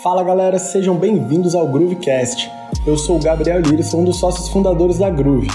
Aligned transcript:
Fala 0.00 0.24
galera, 0.24 0.58
sejam 0.58 0.96
bem-vindos 0.96 1.54
ao 1.54 1.68
Groovecast. 1.68 2.50
Eu 2.86 2.96
sou 2.96 3.16
o 3.16 3.22
Gabriel 3.22 3.60
Lira, 3.60 3.82
sou 3.82 4.00
um 4.00 4.04
dos 4.04 4.16
sócios 4.16 4.48
fundadores 4.48 4.98
da 4.98 5.10
Groove. 5.10 5.48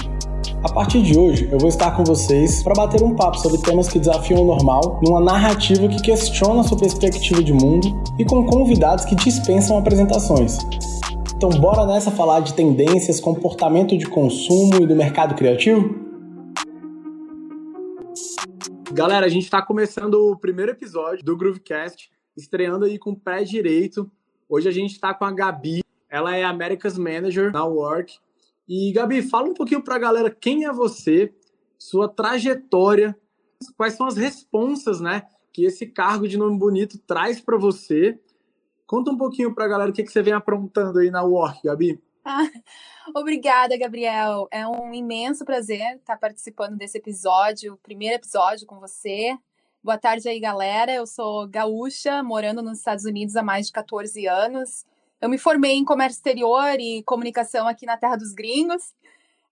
A 0.62 0.72
partir 0.72 1.02
de 1.02 1.18
hoje, 1.18 1.48
eu 1.50 1.58
vou 1.58 1.68
estar 1.68 1.90
com 1.96 2.04
vocês 2.04 2.62
para 2.62 2.72
bater 2.72 3.02
um 3.02 3.16
papo 3.16 3.36
sobre 3.38 3.60
temas 3.60 3.88
que 3.88 3.98
desafiam 3.98 4.42
o 4.42 4.46
normal, 4.46 5.00
numa 5.04 5.20
narrativa 5.20 5.88
que 5.88 6.00
questiona 6.00 6.62
sua 6.62 6.78
perspectiva 6.78 7.42
de 7.42 7.52
mundo 7.52 8.00
e 8.16 8.24
com 8.24 8.46
convidados 8.46 9.04
que 9.04 9.16
dispensam 9.16 9.76
apresentações. 9.76 10.58
Então, 11.34 11.50
bora 11.50 11.84
nessa 11.84 12.12
falar 12.12 12.40
de 12.40 12.54
tendências, 12.54 13.18
comportamento 13.18 13.98
de 13.98 14.06
consumo 14.06 14.76
e 14.82 14.86
do 14.86 14.94
mercado 14.94 15.34
criativo? 15.34 15.94
Galera, 18.92 19.26
a 19.26 19.28
gente 19.28 19.44
está 19.44 19.60
começando 19.60 20.14
o 20.14 20.36
primeiro 20.36 20.72
episódio 20.72 21.24
do 21.24 21.36
Groovecast, 21.36 22.08
estreando 22.36 22.84
aí 22.84 22.98
com 22.98 23.10
o 23.10 23.16
pé 23.16 23.42
direito. 23.42 24.08
Hoje 24.48 24.68
a 24.68 24.72
gente 24.72 24.92
está 24.92 25.12
com 25.12 25.24
a 25.24 25.32
Gabi, 25.32 25.82
ela 26.08 26.36
é 26.36 26.44
America's 26.44 26.96
Manager 26.96 27.52
na 27.52 27.64
Work. 27.64 28.18
E 28.68 28.92
Gabi, 28.92 29.22
fala 29.22 29.48
um 29.48 29.54
pouquinho 29.54 29.82
para 29.82 29.96
a 29.96 29.98
galera 29.98 30.30
quem 30.30 30.64
é 30.64 30.72
você, 30.72 31.34
sua 31.78 32.08
trajetória, 32.08 33.16
quais 33.76 33.94
são 33.94 34.06
as 34.06 34.16
responsas, 34.16 35.00
né, 35.00 35.22
que 35.52 35.64
esse 35.64 35.86
cargo 35.86 36.28
de 36.28 36.36
nome 36.36 36.58
bonito 36.58 36.98
traz 36.98 37.40
para 37.40 37.56
você 37.56 38.18
Conta 38.88 39.10
um 39.10 39.18
pouquinho 39.18 39.54
para 39.54 39.66
a 39.66 39.68
galera 39.68 39.90
o 39.90 39.92
que, 39.92 40.02
que 40.02 40.10
você 40.10 40.22
vem 40.22 40.32
aprontando 40.32 40.98
aí 40.98 41.10
na 41.10 41.22
Work, 41.22 41.60
Gabi. 41.62 42.02
Ah, 42.24 42.48
obrigada, 43.14 43.76
Gabriel. 43.76 44.48
É 44.50 44.66
um 44.66 44.94
imenso 44.94 45.44
prazer 45.44 45.96
estar 45.96 46.16
participando 46.16 46.74
desse 46.74 46.96
episódio, 46.96 47.78
primeiro 47.82 48.14
episódio 48.16 48.66
com 48.66 48.80
você. 48.80 49.36
Boa 49.80 49.96
tarde 49.96 50.28
aí, 50.28 50.40
galera. 50.40 50.92
Eu 50.92 51.06
sou 51.06 51.46
gaúcha, 51.46 52.20
morando 52.20 52.60
nos 52.60 52.78
Estados 52.78 53.04
Unidos 53.04 53.36
há 53.36 53.44
mais 53.44 53.66
de 53.66 53.72
14 53.72 54.26
anos. 54.26 54.84
Eu 55.20 55.28
me 55.28 55.38
formei 55.38 55.72
em 55.72 55.84
comércio 55.84 56.18
exterior 56.18 56.80
e 56.80 57.02
comunicação 57.04 57.66
aqui 57.68 57.86
na 57.86 57.96
Terra 57.96 58.16
dos 58.16 58.34
Gringos. 58.34 58.92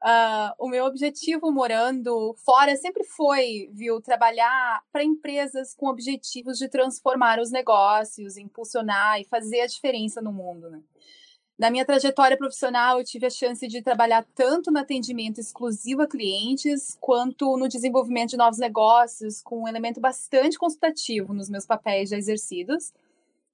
Uh, 0.02 0.52
o 0.58 0.68
meu 0.68 0.84
objetivo 0.84 1.52
morando 1.52 2.34
fora 2.44 2.74
sempre 2.76 3.04
foi, 3.04 3.70
viu, 3.72 4.00
trabalhar 4.00 4.82
para 4.92 5.04
empresas 5.04 5.74
com 5.74 5.86
objetivos 5.86 6.58
de 6.58 6.68
transformar 6.68 7.38
os 7.38 7.52
negócios, 7.52 8.36
impulsionar 8.36 9.20
e 9.20 9.24
fazer 9.24 9.60
a 9.60 9.66
diferença 9.66 10.20
no 10.20 10.32
mundo. 10.32 10.68
Né? 10.68 10.80
Na 11.58 11.70
minha 11.70 11.86
trajetória 11.86 12.36
profissional, 12.36 12.98
eu 12.98 13.04
tive 13.04 13.26
a 13.26 13.30
chance 13.30 13.66
de 13.66 13.80
trabalhar 13.80 14.26
tanto 14.34 14.70
no 14.70 14.78
atendimento 14.78 15.40
exclusivo 15.40 16.02
a 16.02 16.06
clientes, 16.06 16.98
quanto 17.00 17.56
no 17.56 17.66
desenvolvimento 17.66 18.30
de 18.30 18.36
novos 18.36 18.58
negócios, 18.58 19.40
com 19.40 19.62
um 19.62 19.68
elemento 19.68 19.98
bastante 19.98 20.58
consultativo 20.58 21.32
nos 21.32 21.48
meus 21.48 21.64
papéis 21.64 22.10
já 22.10 22.18
exercidos. 22.18 22.92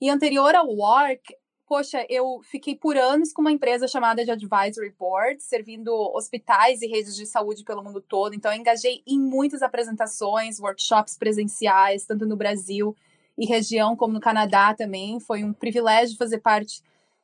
E 0.01 0.11
anterior 0.11 0.53
ao 0.53 0.67
Work, 0.67 1.37
poxa, 1.65 2.05
eu 2.09 2.41
fiquei 2.43 2.75
por 2.75 2.97
anos 2.97 3.33
com 3.33 3.41
uma 3.41 3.53
empresa 3.53 3.87
chamada 3.87 4.25
de 4.25 4.33
Advisory 4.33 4.93
Board, 4.99 5.41
servindo 5.41 5.93
hospitais 6.13 6.83
e 6.83 6.89
redes 6.89 7.15
de 7.15 7.25
saúde 7.25 7.63
pelo 7.63 7.85
mundo 7.85 8.01
todo. 8.01 8.35
Então, 8.35 8.53
eu 8.53 8.59
engajei 8.59 9.01
em 9.07 9.21
muitas 9.21 9.63
apresentações, 9.63 10.59
workshops 10.59 11.17
presenciais, 11.17 12.05
tanto 12.05 12.27
no 12.27 12.35
Brasil 12.35 12.97
e 13.39 13.47
região, 13.47 13.95
como 13.95 14.13
no 14.13 14.21
Canadá 14.21 14.75
também. 14.75 15.21
Foi 15.21 15.45
um 15.45 15.53
privilégio 15.53 16.17
fazer 16.17 16.39
parte 16.39 16.83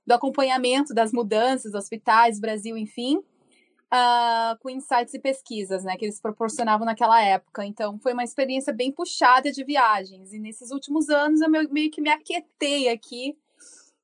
do 0.09 0.13
acompanhamento 0.13 0.95
das 0.95 1.13
mudanças, 1.13 1.75
hospitais, 1.75 2.41
Brasil, 2.41 2.77
enfim. 2.77 3.19
Uh, 3.19 4.59
com 4.61 4.69
insights 4.69 5.15
e 5.15 5.19
pesquisas, 5.19 5.83
né, 5.83 5.97
que 5.97 6.05
eles 6.05 6.21
proporcionavam 6.21 6.85
naquela 6.85 7.23
época. 7.23 7.65
Então, 7.65 7.99
foi 7.99 8.13
uma 8.13 8.25
experiência 8.25 8.71
bem 8.73 8.93
puxada 8.93 9.51
de 9.51 9.65
viagens. 9.65 10.33
E 10.33 10.39
nesses 10.39 10.71
últimos 10.71 11.09
anos, 11.09 11.41
eu 11.41 11.49
meio 11.49 11.91
que 11.91 12.01
me 12.01 12.11
aquietei 12.11 12.89
aqui 12.91 13.37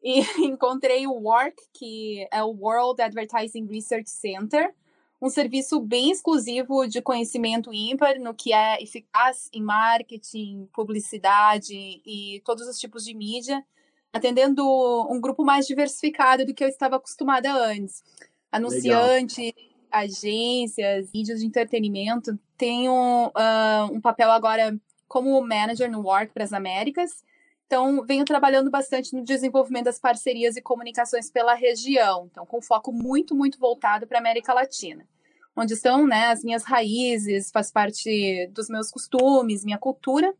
e 0.02 0.20
encontrei 0.44 1.06
o 1.06 1.12
WORK, 1.12 1.56
que 1.72 2.26
é 2.30 2.42
o 2.42 2.50
World 2.50 3.02
Advertising 3.02 3.66
Research 3.66 4.10
Center, 4.10 4.74
um 5.20 5.30
serviço 5.30 5.80
bem 5.80 6.10
exclusivo 6.10 6.86
de 6.86 7.00
conhecimento 7.00 7.72
ímpar 7.72 8.18
no 8.18 8.34
que 8.34 8.52
é 8.52 8.82
eficaz 8.82 9.48
em 9.52 9.62
marketing, 9.62 10.68
publicidade 10.72 11.74
e 11.74 12.42
todos 12.44 12.68
os 12.68 12.78
tipos 12.78 13.04
de 13.04 13.14
mídia, 13.14 13.64
atendendo 14.14 14.64
um 15.10 15.20
grupo 15.20 15.44
mais 15.44 15.66
diversificado 15.66 16.46
do 16.46 16.54
que 16.54 16.64
eu 16.64 16.68
estava 16.68 16.96
acostumada 16.96 17.52
antes. 17.52 18.02
Anunciantes, 18.50 19.52
agências, 19.90 21.10
mídias 21.12 21.40
de 21.40 21.46
entretenimento. 21.46 22.38
Tenho 22.56 22.92
uh, 23.26 23.92
um 23.92 24.00
papel 24.00 24.30
agora 24.30 24.78
como 25.06 25.40
manager 25.40 25.90
no 25.90 26.00
Work 26.00 26.32
para 26.32 26.44
as 26.44 26.52
Américas 26.52 27.22
então, 27.66 28.04
venho 28.06 28.24
trabalhando 28.24 28.70
bastante 28.70 29.14
no 29.14 29.24
desenvolvimento 29.24 29.86
das 29.86 29.98
parcerias 29.98 30.56
e 30.56 30.62
comunicações 30.62 31.30
pela 31.30 31.54
região, 31.54 32.28
então 32.30 32.44
com 32.44 32.60
foco 32.60 32.92
muito, 32.92 33.34
muito 33.34 33.58
voltado 33.58 34.06
para 34.06 34.18
a 34.18 34.20
América 34.20 34.52
Latina, 34.52 35.04
onde 35.56 35.72
estão 35.72 36.06
né, 36.06 36.26
as 36.26 36.44
minhas 36.44 36.62
raízes, 36.62 37.50
faz 37.50 37.72
parte 37.72 38.46
dos 38.52 38.68
meus 38.68 38.90
costumes, 38.90 39.64
minha 39.64 39.78
cultura. 39.78 40.32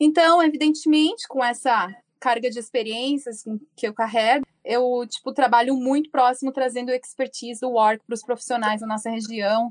Então, 0.00 0.42
evidentemente, 0.42 1.28
com 1.28 1.44
essa 1.44 1.94
carga 2.24 2.48
de 2.48 2.58
experiências 2.58 3.44
que 3.76 3.86
eu 3.86 3.92
carrego, 3.92 4.46
eu 4.64 5.06
tipo 5.06 5.30
trabalho 5.30 5.76
muito 5.76 6.10
próximo 6.10 6.50
trazendo 6.50 6.90
expertise 6.90 7.60
do 7.60 7.68
work 7.68 8.02
para 8.06 8.14
os 8.14 8.22
profissionais 8.22 8.80
da 8.80 8.86
nossa 8.86 9.10
região. 9.10 9.70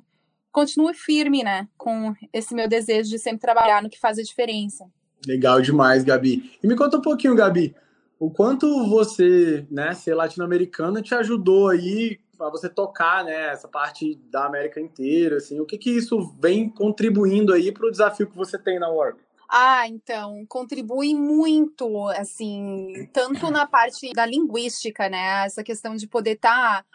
Continuo 0.52 0.94
firme, 0.94 1.44
né, 1.44 1.68
com 1.76 2.14
esse 2.32 2.54
meu 2.54 2.68
desejo 2.68 3.10
de 3.10 3.18
sempre 3.18 3.42
trabalhar 3.42 3.82
no 3.82 3.90
que 3.90 4.00
faz 4.00 4.20
a 4.20 4.22
diferença. 4.22 4.86
Legal 5.26 5.60
demais, 5.62 6.04
Gabi. 6.04 6.52
E 6.62 6.68
me 6.68 6.76
conta 6.76 6.98
um 6.98 7.02
pouquinho, 7.02 7.36
Gabi, 7.36 7.76
o 8.20 8.30
quanto 8.30 8.88
você, 8.88 9.66
né, 9.72 9.96
ser 9.96 10.14
latino-americana 10.14 11.02
te 11.02 11.16
ajudou 11.16 11.70
aí 11.70 12.20
para 12.38 12.52
você 12.52 12.70
tocar, 12.70 13.24
né, 13.24 13.48
essa 13.52 13.68
parte 13.68 14.14
da 14.30 14.46
América 14.46 14.80
inteira, 14.80 15.38
assim, 15.38 15.60
o 15.60 15.66
que 15.66 15.76
que 15.76 15.90
isso 15.90 16.32
vem 16.40 16.70
contribuindo 16.70 17.52
aí 17.52 17.72
para 17.72 17.88
o 17.88 17.92
desafio 17.92 18.30
que 18.30 18.38
você 18.38 18.60
tem 18.60 18.78
na 18.78 18.90
Work? 18.90 19.23
Ah, 19.56 19.88
então, 19.88 20.44
contribui 20.48 21.14
muito, 21.14 22.08
assim, 22.10 23.08
tanto 23.14 23.52
na 23.52 23.68
parte 23.68 24.12
da 24.12 24.26
linguística, 24.26 25.08
né, 25.08 25.46
essa 25.46 25.64
questão 25.64 25.96
de 25.96 26.08
poder 26.08 26.32
estar 26.32 26.82
tá 26.82 26.86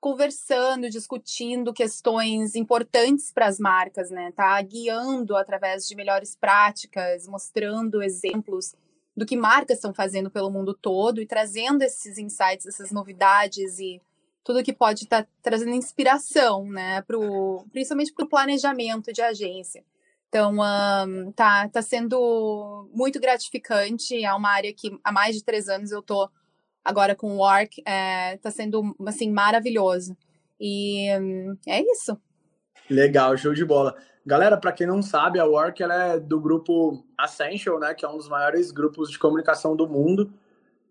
conversando, 0.00 0.88
discutindo 0.88 1.72
questões 1.72 2.54
importantes 2.54 3.32
para 3.32 3.46
as 3.46 3.58
marcas, 3.58 4.10
né? 4.10 4.30
Tá 4.30 4.62
guiando 4.62 5.36
através 5.36 5.88
de 5.88 5.96
melhores 5.96 6.36
práticas, 6.36 7.26
mostrando 7.26 8.00
exemplos 8.00 8.76
do 9.16 9.26
que 9.26 9.36
marcas 9.36 9.78
estão 9.78 9.92
fazendo 9.92 10.30
pelo 10.30 10.52
mundo 10.52 10.72
todo 10.72 11.20
e 11.20 11.26
trazendo 11.26 11.82
esses 11.82 12.16
insights, 12.16 12.66
essas 12.66 12.92
novidades 12.92 13.80
e 13.80 14.00
tudo 14.44 14.62
que 14.62 14.72
pode 14.72 15.02
estar 15.02 15.24
tá 15.24 15.28
trazendo 15.42 15.74
inspiração, 15.74 16.64
né, 16.64 17.02
pro, 17.02 17.66
principalmente 17.72 18.12
para 18.12 18.24
o 18.24 18.28
planejamento 18.28 19.12
de 19.12 19.20
agência. 19.20 19.82
Então, 20.34 20.52
um, 20.52 21.30
tá, 21.30 21.68
tá 21.68 21.80
sendo 21.80 22.90
muito 22.92 23.20
gratificante. 23.20 24.24
É 24.24 24.34
uma 24.34 24.50
área 24.50 24.74
que 24.74 24.98
há 25.04 25.12
mais 25.12 25.36
de 25.36 25.44
três 25.44 25.68
anos 25.68 25.92
eu 25.92 26.02
tô 26.02 26.28
agora 26.84 27.14
com 27.14 27.36
o 27.36 27.36
Work, 27.36 27.80
é, 27.86 28.36
tá 28.38 28.50
sendo, 28.50 28.96
assim, 29.06 29.30
maravilhoso. 29.30 30.16
E 30.58 31.06
hum, 31.20 31.56
é 31.68 31.80
isso. 31.80 32.18
Legal, 32.90 33.36
show 33.36 33.54
de 33.54 33.64
bola. 33.64 33.94
Galera, 34.26 34.56
para 34.56 34.72
quem 34.72 34.88
não 34.88 35.00
sabe, 35.02 35.38
a 35.38 35.44
Work 35.44 35.80
ela 35.80 36.14
é 36.14 36.18
do 36.18 36.40
grupo 36.40 37.06
Essential, 37.22 37.78
né, 37.78 37.94
que 37.94 38.04
é 38.04 38.08
um 38.08 38.16
dos 38.16 38.28
maiores 38.28 38.72
grupos 38.72 39.12
de 39.12 39.20
comunicação 39.20 39.76
do 39.76 39.86
mundo, 39.86 40.32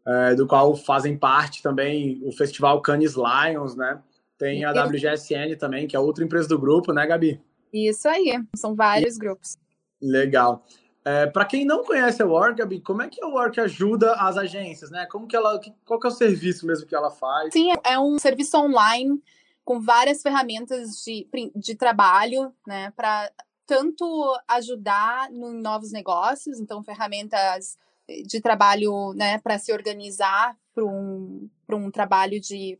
é, 0.08 0.36
do 0.36 0.48
qual 0.48 0.74
fazem 0.74 1.18
parte 1.18 1.62
também 1.62 2.22
o 2.24 2.31
Festival 2.31 2.81
Cannes 2.81 3.16
Lions, 3.16 3.75
né? 3.75 4.02
Tem 4.38 4.64
a 4.64 4.72
WGSN 4.72 5.58
também, 5.60 5.86
que 5.86 5.98
é 5.98 6.00
outra 6.00 6.24
empresa 6.24 6.48
do 6.48 6.58
grupo, 6.58 6.94
né, 6.94 7.06
Gabi? 7.06 7.42
Isso 7.74 8.08
aí, 8.08 8.40
são 8.56 8.76
vários 8.76 9.18
grupos. 9.18 9.58
Legal. 10.02 10.64
É, 11.06 11.26
para 11.26 11.46
quem 11.46 11.66
não 11.66 11.84
conhece 11.84 12.22
a 12.22 12.26
Work, 12.26 12.60
Gabi, 12.60 12.80
como 12.80 13.02
é 13.02 13.10
que 13.10 13.22
a 13.22 13.28
Work 13.28 13.60
ajuda 13.60 14.14
as 14.14 14.38
agências, 14.38 14.90
né? 14.90 15.06
Como 15.08 15.28
que 15.28 15.36
ela, 15.36 15.60
qual 15.86 16.00
que 16.00 16.08
é 16.08 16.10
o 16.10 16.14
serviço 16.14 16.66
mesmo 16.66 16.88
que 16.88 16.96
ela 16.96 17.12
faz? 17.12 17.52
Sim, 17.52 17.72
é 17.84 18.00
um 18.00 18.18
serviço 18.18 18.58
online 18.58 19.22
com 19.66 19.81
várias 19.81 20.22
ferramentas 20.22 21.04
de, 21.04 21.28
de 21.56 21.75
trabalho, 21.75 22.54
né? 22.66 22.92
Para 22.96 23.30
tanto 23.66 24.06
ajudar 24.48 25.30
em 25.31 25.62
novos 25.62 25.92
negócios, 25.92 26.60
então 26.60 26.84
ferramentas 26.84 27.78
de 28.26 28.40
trabalho, 28.40 29.14
né? 29.14 29.40
Para 29.40 29.58
se 29.58 29.74
organizar 29.74 30.56
para 30.74 30.86
um, 30.86 31.50
um 31.69 31.92
trabalho 31.92 32.40
de 32.40 32.80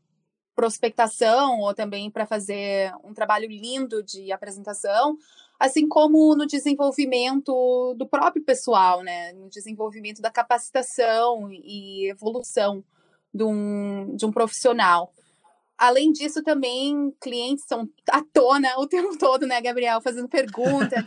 prospectação 0.56 1.60
ou 1.60 1.74
também 1.74 2.10
para 2.10 2.26
fazer 2.26 2.94
um 3.04 3.14
trabalho 3.14 3.48
lindo 3.50 4.04
de 4.04 4.32
apresentação, 4.32 5.18
assim 5.60 5.88
como 5.88 6.36
no 6.36 6.46
desenvolvimento 6.46 7.96
do 7.98 8.08
próprio 8.08 8.44
pessoal, 8.44 9.02
né? 9.02 9.34
No 9.34 9.50
desenvolvimento 9.50 10.22
da 10.22 10.32
capacitação 10.32 11.50
e 11.52 12.10
evolução 12.10 12.84
de 13.34 13.44
um, 13.44 14.16
de 14.16 14.26
um 14.26 14.32
profissional. 14.32 15.14
Além 15.78 16.12
disso, 16.12 16.44
também 16.44 17.12
clientes 17.20 17.66
são 17.68 17.90
à 18.10 18.24
tona 18.34 18.78
o 18.78 18.88
tempo 18.88 19.18
todo, 19.18 19.46
né, 19.46 19.60
Gabriel? 19.62 20.02
Fazendo 20.02 20.28
perguntas, 20.28 21.04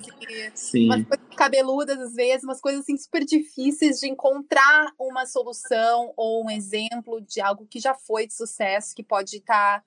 Sim. 0.54 0.86
umas 0.86 1.04
coisas 1.04 1.26
cabeludas 1.36 1.98
às 1.98 2.14
vezes, 2.14 2.44
umas 2.44 2.60
coisas 2.60 2.82
assim 2.82 2.96
super 2.96 3.24
difíceis 3.24 4.00
de 4.00 4.08
encontrar 4.08 4.92
uma 4.98 5.26
solução 5.26 6.12
ou 6.16 6.44
um 6.44 6.50
exemplo 6.50 7.20
de 7.20 7.40
algo 7.40 7.66
que 7.66 7.78
já 7.78 7.94
foi 7.94 8.26
de 8.26 8.34
sucesso, 8.34 8.94
que 8.94 9.02
pode 9.02 9.36
estar. 9.36 9.80
Tá, 9.80 9.84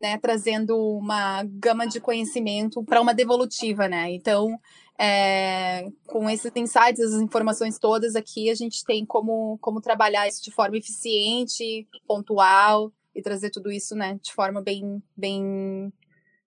né, 0.00 0.16
trazendo 0.16 0.78
uma 0.78 1.42
gama 1.42 1.84
de 1.84 1.98
conhecimento 1.98 2.84
para 2.84 3.00
uma 3.00 3.12
devolutiva, 3.12 3.88
né? 3.88 4.08
Então, 4.12 4.56
é, 4.96 5.88
com 6.06 6.30
esses 6.30 6.52
insights, 6.54 7.00
essas 7.00 7.20
informações 7.20 7.80
todas 7.80 8.14
aqui, 8.14 8.48
a 8.48 8.54
gente 8.54 8.84
tem 8.84 9.04
como, 9.04 9.58
como 9.60 9.80
trabalhar 9.80 10.28
isso 10.28 10.40
de 10.40 10.52
forma 10.52 10.76
eficiente, 10.76 11.88
pontual 12.06 12.92
e 13.18 13.22
trazer 13.22 13.50
tudo 13.50 13.70
isso 13.70 13.96
né, 13.96 14.16
de 14.22 14.32
forma 14.32 14.62
bem, 14.62 15.02
bem 15.16 15.92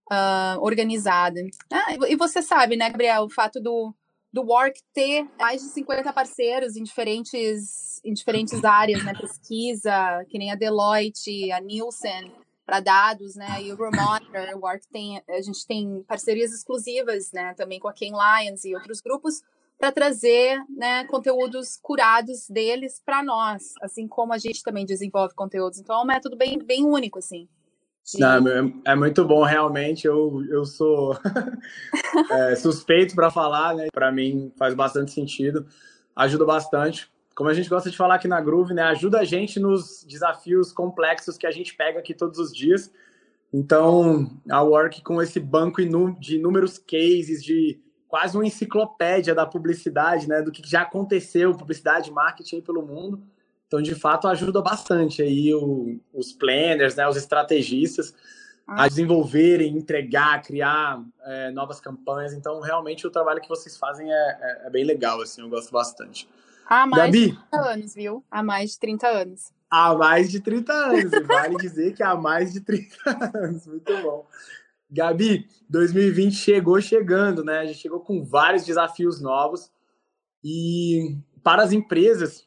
uh, 0.10 0.58
organizada. 0.62 1.42
Ah, 1.70 1.94
e 2.08 2.16
você 2.16 2.42
sabe, 2.42 2.78
né, 2.78 2.90
Gabriel, 2.90 3.24
o 3.24 3.30
fato 3.30 3.60
do, 3.60 3.94
do 4.32 4.42
Work 4.42 4.82
ter 4.94 5.28
mais 5.38 5.62
de 5.62 5.68
50 5.68 6.14
parceiros 6.14 6.78
em 6.78 6.84
diferentes, 6.84 8.00
em 8.06 8.14
diferentes 8.14 8.64
áreas, 8.64 9.04
né? 9.04 9.14
Pesquisa, 9.14 10.26
que 10.30 10.38
nem 10.38 10.50
a 10.50 10.56
Deloitte, 10.56 11.52
a 11.52 11.60
Nielsen, 11.60 12.32
para 12.66 12.80
dados, 12.80 13.36
né? 13.36 13.62
E 13.62 13.66
o 13.66 13.74
Euromonitor, 13.74 14.56
o 14.56 14.60
Work 14.60 14.88
tem, 14.88 15.22
a 15.28 15.42
gente 15.42 15.68
tem 15.68 16.04
parcerias 16.08 16.54
exclusivas, 16.54 17.34
né? 17.34 17.54
Também 17.56 17.82
com 17.82 17.90
a 17.90 17.94
Ken 17.94 18.14
e 18.64 18.76
outros 18.76 19.02
grupos 19.02 19.42
para 19.82 19.92
trazer 19.92 20.64
né, 20.70 21.04
conteúdos 21.06 21.76
curados 21.82 22.48
deles 22.48 23.02
para 23.04 23.24
nós, 23.24 23.74
assim 23.82 24.08
como 24.08 24.32
a 24.32 24.38
gente 24.38 24.62
também 24.62 24.86
desenvolve 24.86 25.34
conteúdos. 25.34 25.80
Então 25.80 26.00
é 26.00 26.04
um 26.04 26.06
método 26.06 26.38
bem, 26.38 26.60
bem 26.60 26.86
único, 26.86 27.18
assim. 27.18 27.50
Não, 28.20 28.48
é, 28.48 28.74
é 28.92 28.96
muito 28.96 29.26
bom, 29.26 29.44
realmente. 29.44 30.06
Eu, 30.06 30.44
eu 30.52 30.66
sou 30.66 31.18
é, 32.30 32.56
suspeito 32.56 33.16
para 33.16 33.32
falar, 33.32 33.76
né? 33.76 33.88
Para 33.92 34.12
mim 34.12 34.54
faz 34.56 34.76
bastante 34.76 35.12
sentido, 35.12 35.66
ajuda 36.16 36.46
bastante. 36.46 37.10
Como 37.34 37.50
a 37.50 37.54
gente 37.54 37.68
gosta 37.70 37.90
de 37.90 37.98
falar 37.98 38.16
aqui 38.16 38.28
na 38.28 38.40
Groove, 38.40 38.76
né? 38.76 38.84
Ajuda 38.84 39.22
a 39.22 39.26
gente 39.26 39.60
nos 39.60 40.06
desafios 40.08 40.72
complexos 40.72 41.38
que 41.38 41.48
a 41.48 41.52
gente 41.52 41.76
pega 41.76 41.98
aqui 41.98 42.14
todos 42.14 42.38
os 42.38 42.56
dias. 42.56 42.92
Então, 43.52 44.30
a 44.48 44.62
Work 44.62 45.02
com 45.02 45.20
esse 45.20 45.40
banco 45.40 45.82
de 46.20 46.36
inúmeros 46.36 46.78
cases, 46.78 47.44
de 47.44 47.80
quase 48.12 48.38
uma 48.38 48.46
enciclopédia 48.46 49.34
da 49.34 49.46
publicidade, 49.46 50.28
né, 50.28 50.42
do 50.42 50.52
que 50.52 50.62
já 50.70 50.82
aconteceu, 50.82 51.56
publicidade 51.56 52.10
e 52.10 52.14
marketing 52.14 52.60
pelo 52.60 52.86
mundo. 52.86 53.24
Então, 53.66 53.82
de 53.82 53.96
fato, 53.96 54.28
ajuda 54.28 54.62
bastante 54.62 55.22
aí 55.22 55.54
o, 55.56 55.98
os 56.14 56.34
planners, 56.34 56.94
né, 56.94 57.08
os 57.08 57.16
estrategistas 57.16 58.14
a 58.68 58.84
ah. 58.84 58.88
desenvolverem, 58.88 59.78
entregar, 59.78 60.42
criar 60.42 61.02
é, 61.24 61.52
novas 61.52 61.80
campanhas. 61.80 62.34
Então, 62.34 62.60
realmente, 62.60 63.08
o 63.08 63.10
trabalho 63.10 63.42
que 63.42 63.48
vocês 63.48 63.78
fazem 63.78 64.12
é, 64.12 64.38
é, 64.42 64.68
é 64.68 64.70
bem 64.70 64.84
legal, 64.84 65.22
assim, 65.22 65.42
eu 65.42 65.50
gosto 65.50 65.72
bastante. 65.72 66.28
Há 66.66 66.86
mais 66.86 67.06
Gabi, 67.06 67.32
de 67.32 67.38
30 67.50 67.70
anos, 67.70 67.96
viu? 67.96 68.26
Há 68.30 68.44
mais 68.44 68.72
de 68.72 68.80
30 68.80 69.08
anos. 69.08 69.52
Há 69.70 69.96
mais 69.96 70.30
de 70.30 70.42
30 70.42 70.74
anos, 70.74 71.12
vale 71.26 71.56
dizer 71.56 71.94
que 71.94 72.04
há 72.04 72.14
mais 72.14 72.52
de 72.52 72.60
30 72.60 72.98
anos, 73.38 73.66
muito 73.68 74.02
bom. 74.02 74.28
Gabi, 74.92 75.48
2020 75.70 76.34
chegou 76.36 76.82
chegando, 76.82 77.44
né? 77.46 77.60
A 77.60 77.66
gente 77.66 77.80
chegou 77.80 78.02
com 78.02 78.24
vários 78.24 78.66
desafios 78.66 79.22
novos 79.22 79.72
e 80.44 81.18
para 81.42 81.64
as 81.64 81.72
empresas 81.72 82.46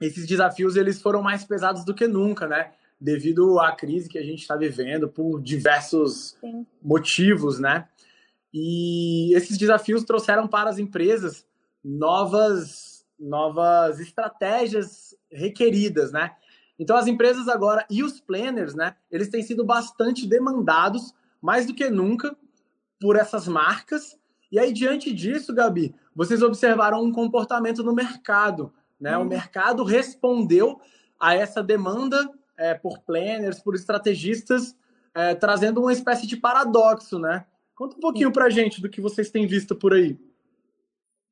esses 0.00 0.26
desafios 0.26 0.76
eles 0.76 1.00
foram 1.00 1.22
mais 1.22 1.44
pesados 1.44 1.84
do 1.84 1.94
que 1.94 2.06
nunca, 2.06 2.46
né? 2.46 2.72
Devido 3.00 3.58
à 3.58 3.72
crise 3.72 4.08
que 4.08 4.18
a 4.18 4.22
gente 4.22 4.40
está 4.40 4.56
vivendo 4.56 5.08
por 5.08 5.42
diversos 5.42 6.36
Sim. 6.40 6.64
motivos, 6.80 7.58
né? 7.58 7.88
E 8.52 9.34
esses 9.34 9.58
desafios 9.58 10.04
trouxeram 10.04 10.46
para 10.46 10.70
as 10.70 10.78
empresas 10.78 11.44
novas 11.82 13.04
novas 13.18 14.00
estratégias 14.00 15.16
requeridas, 15.30 16.12
né? 16.12 16.32
Então 16.78 16.96
as 16.96 17.06
empresas 17.06 17.48
agora 17.48 17.84
e 17.90 18.02
os 18.02 18.20
planners, 18.20 18.74
né? 18.74 18.94
Eles 19.10 19.28
têm 19.28 19.42
sido 19.42 19.64
bastante 19.64 20.26
demandados 20.26 21.14
mais 21.44 21.66
do 21.66 21.74
que 21.74 21.90
nunca 21.90 22.34
por 22.98 23.16
essas 23.16 23.46
marcas. 23.46 24.18
E 24.50 24.58
aí, 24.58 24.72
diante 24.72 25.12
disso, 25.12 25.52
Gabi, 25.52 25.94
vocês 26.16 26.40
observaram 26.40 27.04
um 27.04 27.12
comportamento 27.12 27.84
no 27.84 27.94
mercado. 27.94 28.72
Né? 28.98 29.14
Hum. 29.18 29.20
O 29.20 29.24
mercado 29.26 29.84
respondeu 29.84 30.80
a 31.20 31.34
essa 31.34 31.62
demanda 31.62 32.26
é, 32.56 32.72
por 32.72 33.00
planners, 33.00 33.60
por 33.60 33.74
estrategistas, 33.74 34.74
é, 35.14 35.34
trazendo 35.34 35.82
uma 35.82 35.92
espécie 35.92 36.26
de 36.26 36.34
paradoxo. 36.34 37.18
Né? 37.18 37.44
Conta 37.74 37.94
um 37.98 38.00
pouquinho 38.00 38.32
para 38.32 38.46
a 38.46 38.50
gente 38.50 38.80
do 38.80 38.88
que 38.88 39.02
vocês 39.02 39.28
têm 39.28 39.46
visto 39.46 39.76
por 39.76 39.92
aí. 39.92 40.18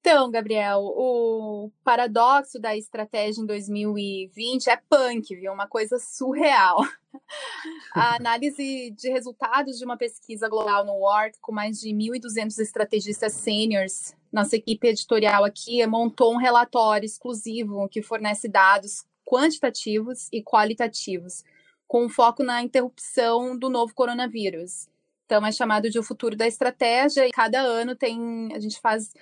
Então, 0.04 0.32
Gabriel, 0.32 0.81
o 0.81 1.70
paradoxo 1.84 2.58
da 2.58 2.76
estratégia 2.76 3.40
em 3.40 3.46
2020 3.46 4.66
é 4.66 4.76
punk, 4.76 5.37
viu? 5.37 5.52
Uma 5.52 5.69
coisa 5.69 5.96
surreal. 5.96 6.78
A 7.94 8.16
análise 8.16 8.90
de 8.90 9.08
resultados 9.10 9.78
de 9.78 9.84
uma 9.84 9.96
pesquisa 9.96 10.49
global 10.49 10.84
no 10.84 10.94
Work, 10.94 11.38
com 11.40 11.52
mais 11.52 11.78
de 11.78 11.90
1.200 11.90 12.58
estrategistas 12.58 13.34
seniors, 13.34 14.12
nossa 14.32 14.56
equipe 14.56 14.88
editorial 14.88 15.44
aqui 15.44 15.87
montou 15.87 16.34
um 16.34 16.38
relatório 16.38 17.06
exclusivo 17.06 17.88
que 17.88 18.02
fornece 18.02 18.49
dados 18.49 19.04
quantitativos 19.25 20.28
e 20.32 20.43
qualitativos, 20.43 21.44
com 21.87 22.08
foco 22.08 22.43
na 22.43 22.60
interrupção 22.60 23.56
do 23.56 23.70
novo 23.70 23.94
coronavírus. 23.94 24.88
Então, 25.26 25.46
é 25.46 25.52
chamado 25.52 25.88
de 25.88 25.99
o 26.00 26.02
futuro 26.02 26.34
da 26.34 26.49
estratégia, 26.49 27.28
e 27.28 27.31
cada 27.31 27.60
ano 27.60 27.94
tem 27.94 28.52
a 28.52 28.58
gente 28.58 28.81
faz 28.81 29.12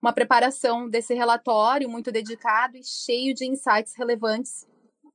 uma 0.00 0.12
preparação 0.12 0.88
desse 0.88 1.14
relatório 1.14 1.88
muito 1.88 2.10
dedicado 2.10 2.76
e 2.76 2.84
cheio 2.84 3.34
de 3.34 3.46
insights 3.46 3.94
relevantes 3.96 4.66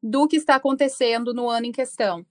do 0.02 0.28
que 0.28 0.38
está 0.38 0.56
acontecendo 0.56 1.34
no 1.34 1.50
ano 1.50 1.66
em 1.66 1.72
questão. 1.72 2.26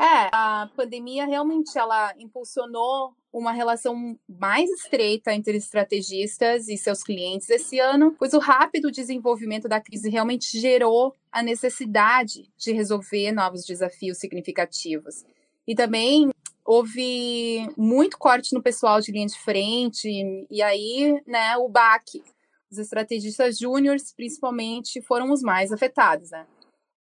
É, 0.00 0.28
a 0.32 0.70
pandemia 0.74 1.26
realmente 1.26 1.78
ela 1.78 2.14
impulsionou 2.18 3.14
uma 3.32 3.52
relação 3.52 4.18
mais 4.28 4.68
estreita 4.70 5.32
entre 5.32 5.56
estrategistas 5.56 6.68
e 6.68 6.76
seus 6.76 7.02
clientes 7.02 7.48
esse 7.50 7.78
ano, 7.78 8.14
pois 8.18 8.32
o 8.32 8.38
rápido 8.38 8.90
desenvolvimento 8.90 9.68
da 9.68 9.80
crise 9.80 10.08
realmente 10.08 10.58
gerou 10.58 11.14
a 11.30 11.42
necessidade 11.42 12.50
de 12.56 12.72
resolver 12.72 13.30
novos 13.30 13.64
desafios 13.64 14.18
significativos. 14.18 15.24
E 15.66 15.74
também 15.74 16.30
houve 16.70 17.68
muito 17.76 18.16
corte 18.16 18.54
no 18.54 18.62
pessoal 18.62 19.00
de 19.00 19.10
linha 19.10 19.26
de 19.26 19.36
frente, 19.36 20.08
e 20.48 20.62
aí, 20.62 21.20
né, 21.26 21.56
o 21.56 21.68
baque. 21.68 22.22
Os 22.70 22.78
estrategistas 22.78 23.58
júniores, 23.58 24.14
principalmente, 24.14 25.02
foram 25.02 25.32
os 25.32 25.42
mais 25.42 25.72
afetados, 25.72 26.30
né? 26.30 26.46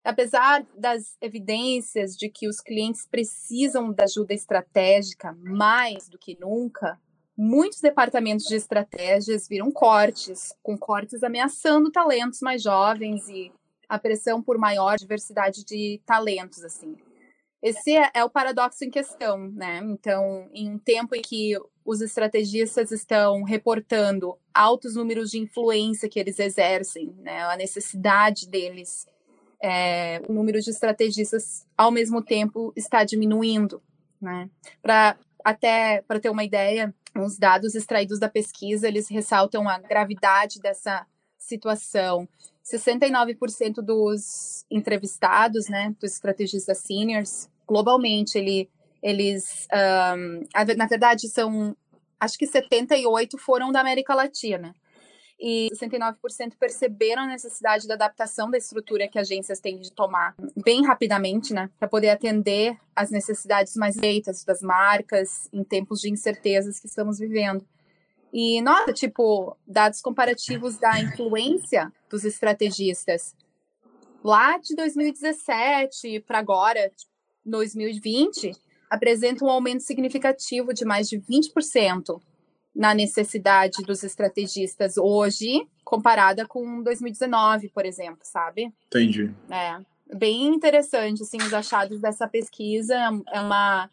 Apesar 0.04 0.64
das 0.78 1.18
evidências 1.20 2.16
de 2.16 2.30
que 2.30 2.48
os 2.48 2.62
clientes 2.62 3.08
precisam 3.10 3.92
da 3.92 4.04
ajuda 4.04 4.32
estratégica 4.32 5.36
mais 5.42 6.08
do 6.08 6.20
que 6.20 6.38
nunca, 6.40 7.02
muitos 7.36 7.82
departamentos 7.82 8.46
de 8.46 8.54
estratégias 8.58 9.48
viram 9.48 9.72
cortes, 9.72 10.54
com 10.62 10.78
cortes 10.78 11.24
ameaçando 11.24 11.92
talentos 11.92 12.42
mais 12.42 12.62
jovens 12.62 13.28
e 13.28 13.52
a 13.90 13.98
pressão 13.98 14.40
por 14.40 14.60
maior 14.60 14.98
diversidade 14.98 15.66
de 15.66 16.00
talentos, 16.06 16.64
assim. 16.64 16.96
Esse 17.62 17.98
é, 17.98 18.12
é, 18.14 18.24
o 18.24 18.30
paradoxo 18.30 18.86
em 18.86 18.90
questão, 18.90 19.50
né? 19.52 19.80
Então, 19.84 20.48
em 20.54 20.70
um 20.70 20.78
tempo 20.78 21.16
em 21.16 21.22
que 21.22 21.54
os 21.84 22.02
estrategistas 22.02 22.92
estão 22.92 23.44
reportando 23.44 24.38
altos 24.54 24.96
números 24.96 25.32
de 25.32 25.40
influência 25.40 26.10
que 26.10 26.20
eles 26.20 26.38
exercem, 26.38 27.16
né? 27.20 27.42
A 27.44 27.56
necessidade 27.56 28.48
deles, 28.48 29.08
é, 29.62 30.22
o 30.28 30.34
número 30.34 30.62
de 30.62 30.70
estrategistas 30.70 31.66
ao 31.76 31.92
mesmo 31.92 32.22
tempo 32.22 32.72
está 32.76 33.04
diminuindo, 33.04 33.82
né? 34.22 34.50
Para 34.82 35.18
até 35.44 36.02
para 36.02 36.20
ter 36.20 36.30
uma 36.30 36.44
ideia, 36.44 36.94
os 37.16 37.38
dados 37.40 37.74
extraídos 37.74 38.20
da 38.20 38.30
pesquisa 38.30 38.88
eles 38.88 39.08
ressaltam 39.08 39.68
a 39.68 39.80
gravidade 39.80 40.60
dessa 40.60 41.08
situação. 41.38 42.28
69% 42.72 43.76
dos 43.76 44.66
entrevistados, 44.70 45.70
né, 45.70 45.96
dos 46.00 46.14
estrategistas 46.14 46.80
seniors, 46.80 47.50
globalmente, 47.66 48.38
ele, 48.38 48.70
eles, 49.02 49.68
um, 50.16 50.76
na 50.76 50.86
verdade, 50.86 51.30
são, 51.30 51.76
acho 52.20 52.38
que 52.38 52.46
78 52.46 53.38
foram 53.38 53.72
da 53.72 53.80
América 53.80 54.14
Latina. 54.14 54.76
E 55.40 55.70
69% 55.72 56.54
perceberam 56.60 57.22
a 57.22 57.28
necessidade 57.28 57.88
da 57.88 57.94
adaptação 57.94 58.50
da 58.50 58.58
estrutura 58.58 59.08
que 59.08 59.20
agências 59.20 59.60
têm 59.60 59.80
de 59.80 59.92
tomar 59.92 60.36
bem 60.66 60.84
rapidamente, 60.84 61.54
né, 61.54 61.70
para 61.80 61.88
poder 61.88 62.10
atender 62.10 62.76
às 62.96 63.12
necessidades 63.12 63.76
mais 63.76 63.96
feitas 63.98 64.44
das 64.44 64.62
marcas 64.62 65.48
em 65.54 65.64
tempos 65.64 66.02
de 66.02 66.10
incertezas 66.10 66.80
que 66.80 66.88
estamos 66.88 67.20
vivendo. 67.20 67.64
E 68.40 68.62
nota, 68.62 68.94
tipo, 68.94 69.58
dados 69.66 70.00
comparativos 70.00 70.78
da 70.78 71.00
influência 71.00 71.92
dos 72.08 72.24
estrategistas. 72.24 73.36
Lá 74.24 74.60
de 74.60 74.76
2017 74.76 76.20
para 76.20 76.38
agora, 76.38 76.92
2020 77.44 78.52
apresenta 78.92 79.44
um 79.44 79.50
aumento 79.50 79.82
significativo 79.82 80.72
de 80.72 80.86
mais 80.86 81.10
de 81.10 81.20
20% 81.20 82.22
na 82.76 82.94
necessidade 82.94 83.82
dos 83.82 84.04
estrategistas 84.04 85.00
hoje, 85.00 85.68
comparada 85.84 86.46
com 86.46 86.84
2019, 86.84 87.70
por 87.70 87.88
exemplo, 87.88 88.20
sabe? 88.22 88.72
Entendi. 88.86 89.34
É, 89.50 89.80
bem 90.16 90.46
interessante, 90.46 91.24
assim, 91.24 91.38
os 91.38 91.56
achados 91.56 92.00
dessa 92.00 92.28
pesquisa, 92.28 92.94
é 93.34 93.42
uma... 93.42 93.90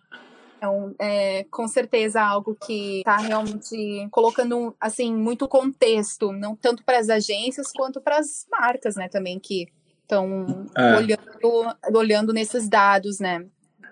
É, 0.64 0.68
um, 0.68 0.94
é 0.98 1.44
com 1.50 1.68
certeza 1.68 2.22
algo 2.22 2.54
que 2.54 2.98
está 2.98 3.18
realmente 3.18 4.08
colocando 4.10 4.74
assim 4.80 5.14
muito 5.14 5.46
contexto, 5.46 6.32
não 6.32 6.56
tanto 6.56 6.82
para 6.82 6.98
as 6.98 7.10
agências 7.10 7.70
quanto 7.70 8.00
para 8.00 8.18
as 8.18 8.46
marcas, 8.50 8.96
né, 8.96 9.08
também 9.08 9.38
que 9.38 9.68
estão 10.02 10.66
é. 10.76 10.96
olhando, 10.96 11.76
olhando 11.94 12.32
nesses 12.32 12.68
dados, 12.68 13.18
né? 13.18 13.46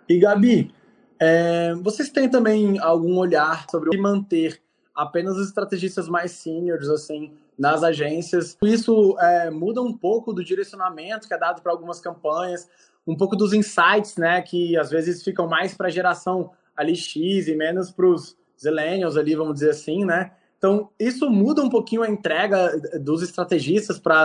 E 0.09 0.19
Gabi, 0.19 0.75
é, 1.21 1.75
vocês 1.83 2.09
têm 2.09 2.29
também 2.29 2.79
algum 2.79 3.19
olhar 3.19 3.67
sobre 3.71 3.97
manter 3.99 4.61
apenas 4.95 5.37
os 5.37 5.49
estrategistas 5.49 6.09
mais 6.09 6.33
seniors, 6.33 6.89
assim, 6.89 7.33
nas 7.59 7.83
agências? 7.83 8.57
Isso 8.63 9.17
é, 9.21 9.51
muda 9.51 9.81
um 9.83 9.97
pouco 9.97 10.33
do 10.33 10.45
direcionamento 10.45 11.29
que 11.29 11.35
é 11.35 11.39
dado 11.39 11.63
para 11.63 11.73
algumas 11.73 12.01
campanhas, 12.01 12.69
um 13.07 13.17
pouco 13.17 13.37
dos 13.37 13.53
insights, 13.53 14.17
né, 14.17 14.41
que 14.43 14.77
às 14.77 14.91
vezes 14.91 15.23
ficam 15.23 15.47
mais 15.47 15.75
para 15.75 15.89
a 15.89 15.91
geração 15.91 16.51
ali 16.77 16.97
X 16.97 17.49
e 17.49 17.55
menos 17.55 17.91
para 17.91 18.07
os 18.07 18.37
Zillennials 18.61 19.17
ali, 19.17 19.35
vamos 19.35 19.55
dizer 19.55 19.71
assim, 19.71 20.05
né? 20.05 20.33
Então, 20.57 20.91
isso 20.99 21.29
muda 21.29 21.63
um 21.63 21.69
pouquinho 21.69 22.03
a 22.03 22.09
entrega 22.09 22.79
dos 23.01 23.21
estrategistas 23.23 23.99
para 23.99 24.25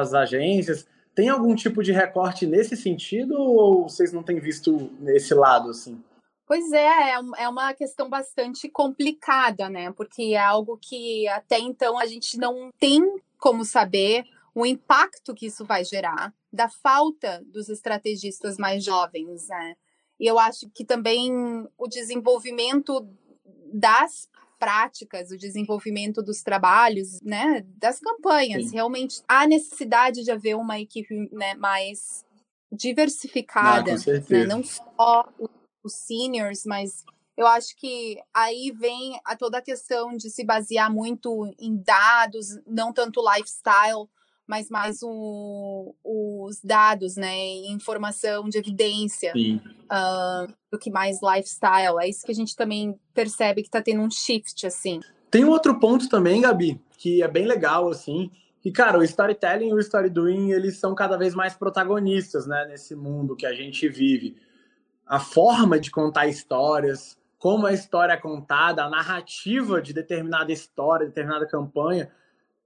as 0.00 0.14
agências. 0.14 0.86
Tem 1.14 1.28
algum 1.28 1.54
tipo 1.54 1.82
de 1.82 1.92
recorte 1.92 2.46
nesse 2.46 2.76
sentido 2.76 3.34
ou 3.34 3.88
vocês 3.88 4.12
não 4.12 4.22
têm 4.22 4.40
visto 4.40 4.90
nesse 4.98 5.34
lado 5.34 5.70
assim? 5.70 6.02
Pois 6.46 6.72
é, 6.72 6.86
é, 6.86 7.20
é 7.38 7.48
uma 7.48 7.72
questão 7.74 8.08
bastante 8.08 8.68
complicada, 8.68 9.68
né? 9.68 9.92
Porque 9.92 10.34
é 10.34 10.38
algo 10.38 10.78
que 10.80 11.28
até 11.28 11.58
então 11.58 11.98
a 11.98 12.06
gente 12.06 12.38
não 12.38 12.70
tem 12.78 13.02
como 13.38 13.64
saber 13.64 14.24
o 14.54 14.64
impacto 14.64 15.34
que 15.34 15.46
isso 15.46 15.64
vai 15.64 15.84
gerar 15.84 16.32
da 16.52 16.68
falta 16.68 17.42
dos 17.46 17.68
estrategistas 17.68 18.56
mais 18.56 18.84
jovens, 18.84 19.48
né? 19.48 19.74
E 20.18 20.26
eu 20.26 20.38
acho 20.38 20.70
que 20.70 20.84
também 20.84 21.32
o 21.76 21.86
desenvolvimento 21.88 23.06
das 23.72 24.28
práticas, 24.58 25.30
o 25.30 25.36
desenvolvimento 25.36 26.22
dos 26.22 26.42
trabalhos, 26.42 27.20
né, 27.20 27.66
das 27.76 28.00
campanhas. 28.00 28.66
Sim. 28.66 28.74
Realmente 28.74 29.22
há 29.28 29.46
necessidade 29.46 30.22
de 30.22 30.30
haver 30.30 30.56
uma 30.56 30.80
equipe 30.80 31.28
né, 31.32 31.54
mais 31.54 32.24
diversificada, 32.72 33.92
ah, 33.92 34.30
né, 34.30 34.46
não 34.46 34.62
só 34.64 35.28
os 35.82 35.92
seniors, 35.92 36.64
mas 36.64 37.04
eu 37.36 37.46
acho 37.46 37.76
que 37.76 38.18
aí 38.32 38.72
vem 38.72 39.20
a 39.24 39.36
toda 39.36 39.58
a 39.58 39.62
questão 39.62 40.16
de 40.16 40.30
se 40.30 40.44
basear 40.44 40.90
muito 40.90 41.52
em 41.58 41.76
dados, 41.76 42.58
não 42.66 42.92
tanto 42.92 43.20
lifestyle, 43.20 44.08
mas 44.46 44.68
mais 44.68 44.98
o, 45.02 45.94
os 46.04 46.60
dados, 46.62 47.16
né, 47.16 47.34
informação 47.68 48.48
de 48.48 48.58
evidência, 48.58 49.32
uh, 49.34 50.52
do 50.70 50.78
que 50.78 50.90
mais 50.90 51.18
lifestyle. 51.22 51.98
É 52.00 52.08
isso 52.08 52.24
que 52.24 52.32
a 52.32 52.34
gente 52.34 52.54
também 52.54 52.98
percebe 53.14 53.62
que 53.62 53.68
está 53.68 53.80
tendo 53.80 54.02
um 54.02 54.10
shift, 54.10 54.66
assim. 54.66 55.00
Tem 55.30 55.44
um 55.44 55.50
outro 55.50 55.78
ponto 55.80 56.08
também, 56.08 56.42
Gabi, 56.42 56.80
que 56.98 57.22
é 57.22 57.28
bem 57.28 57.46
legal, 57.46 57.88
assim, 57.88 58.30
que, 58.60 58.70
cara, 58.70 58.98
o 58.98 59.02
storytelling 59.02 59.68
e 59.68 59.74
o 59.74 59.80
story 59.80 60.10
doing, 60.10 60.52
eles 60.52 60.78
são 60.78 60.94
cada 60.94 61.16
vez 61.16 61.34
mais 61.34 61.54
protagonistas, 61.54 62.46
né, 62.46 62.66
nesse 62.68 62.94
mundo 62.94 63.36
que 63.36 63.46
a 63.46 63.52
gente 63.54 63.88
vive. 63.88 64.36
A 65.06 65.18
forma 65.18 65.78
de 65.78 65.90
contar 65.90 66.26
histórias, 66.26 67.18
como 67.38 67.66
a 67.66 67.72
história 67.72 68.14
é 68.14 68.16
contada, 68.16 68.84
a 68.84 68.88
narrativa 68.88 69.80
de 69.82 69.92
determinada 69.92 70.50
história, 70.50 71.06
determinada 71.06 71.46
campanha, 71.46 72.10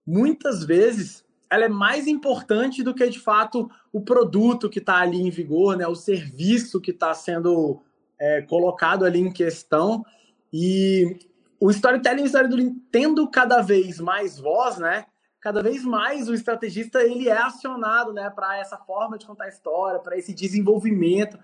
muitas 0.06 0.64
vezes 0.64 1.25
ela 1.50 1.64
é 1.64 1.69
mais 1.69 2.07
importante 2.07 2.83
do 2.83 2.95
que 2.95 3.09
de 3.09 3.19
fato 3.19 3.71
o 3.93 4.00
produto 4.00 4.69
que 4.69 4.78
está 4.78 4.97
ali 4.97 5.21
em 5.21 5.31
vigor, 5.31 5.76
né? 5.76 5.87
O 5.87 5.95
serviço 5.95 6.81
que 6.81 6.90
está 6.90 7.14
sendo 7.14 7.83
é, 8.19 8.43
colocado 8.43 9.05
ali 9.05 9.21
em 9.21 9.33
questão 9.33 10.05
e 10.52 11.19
o 11.61 11.71
storytelling 11.71 12.23
o 12.23 12.26
storytelling 12.26 12.83
tendo 12.93 13.28
cada 13.31 13.62
vez 13.62 13.99
mais 13.99 14.38
voz, 14.38 14.78
né? 14.78 15.07
Cada 15.40 15.62
vez 15.62 15.85
mais 15.85 16.28
o 16.28 16.35
estrategista 16.35 17.00
ele 17.02 17.28
é 17.28 17.38
acionado, 17.38 18.12
né? 18.12 18.28
Para 18.31 18.59
essa 18.59 18.76
forma 18.76 19.17
de 19.17 19.26
contar 19.26 19.49
história, 19.49 20.00
para 20.00 20.17
esse 20.17 20.35
desenvolvimento, 20.35 21.38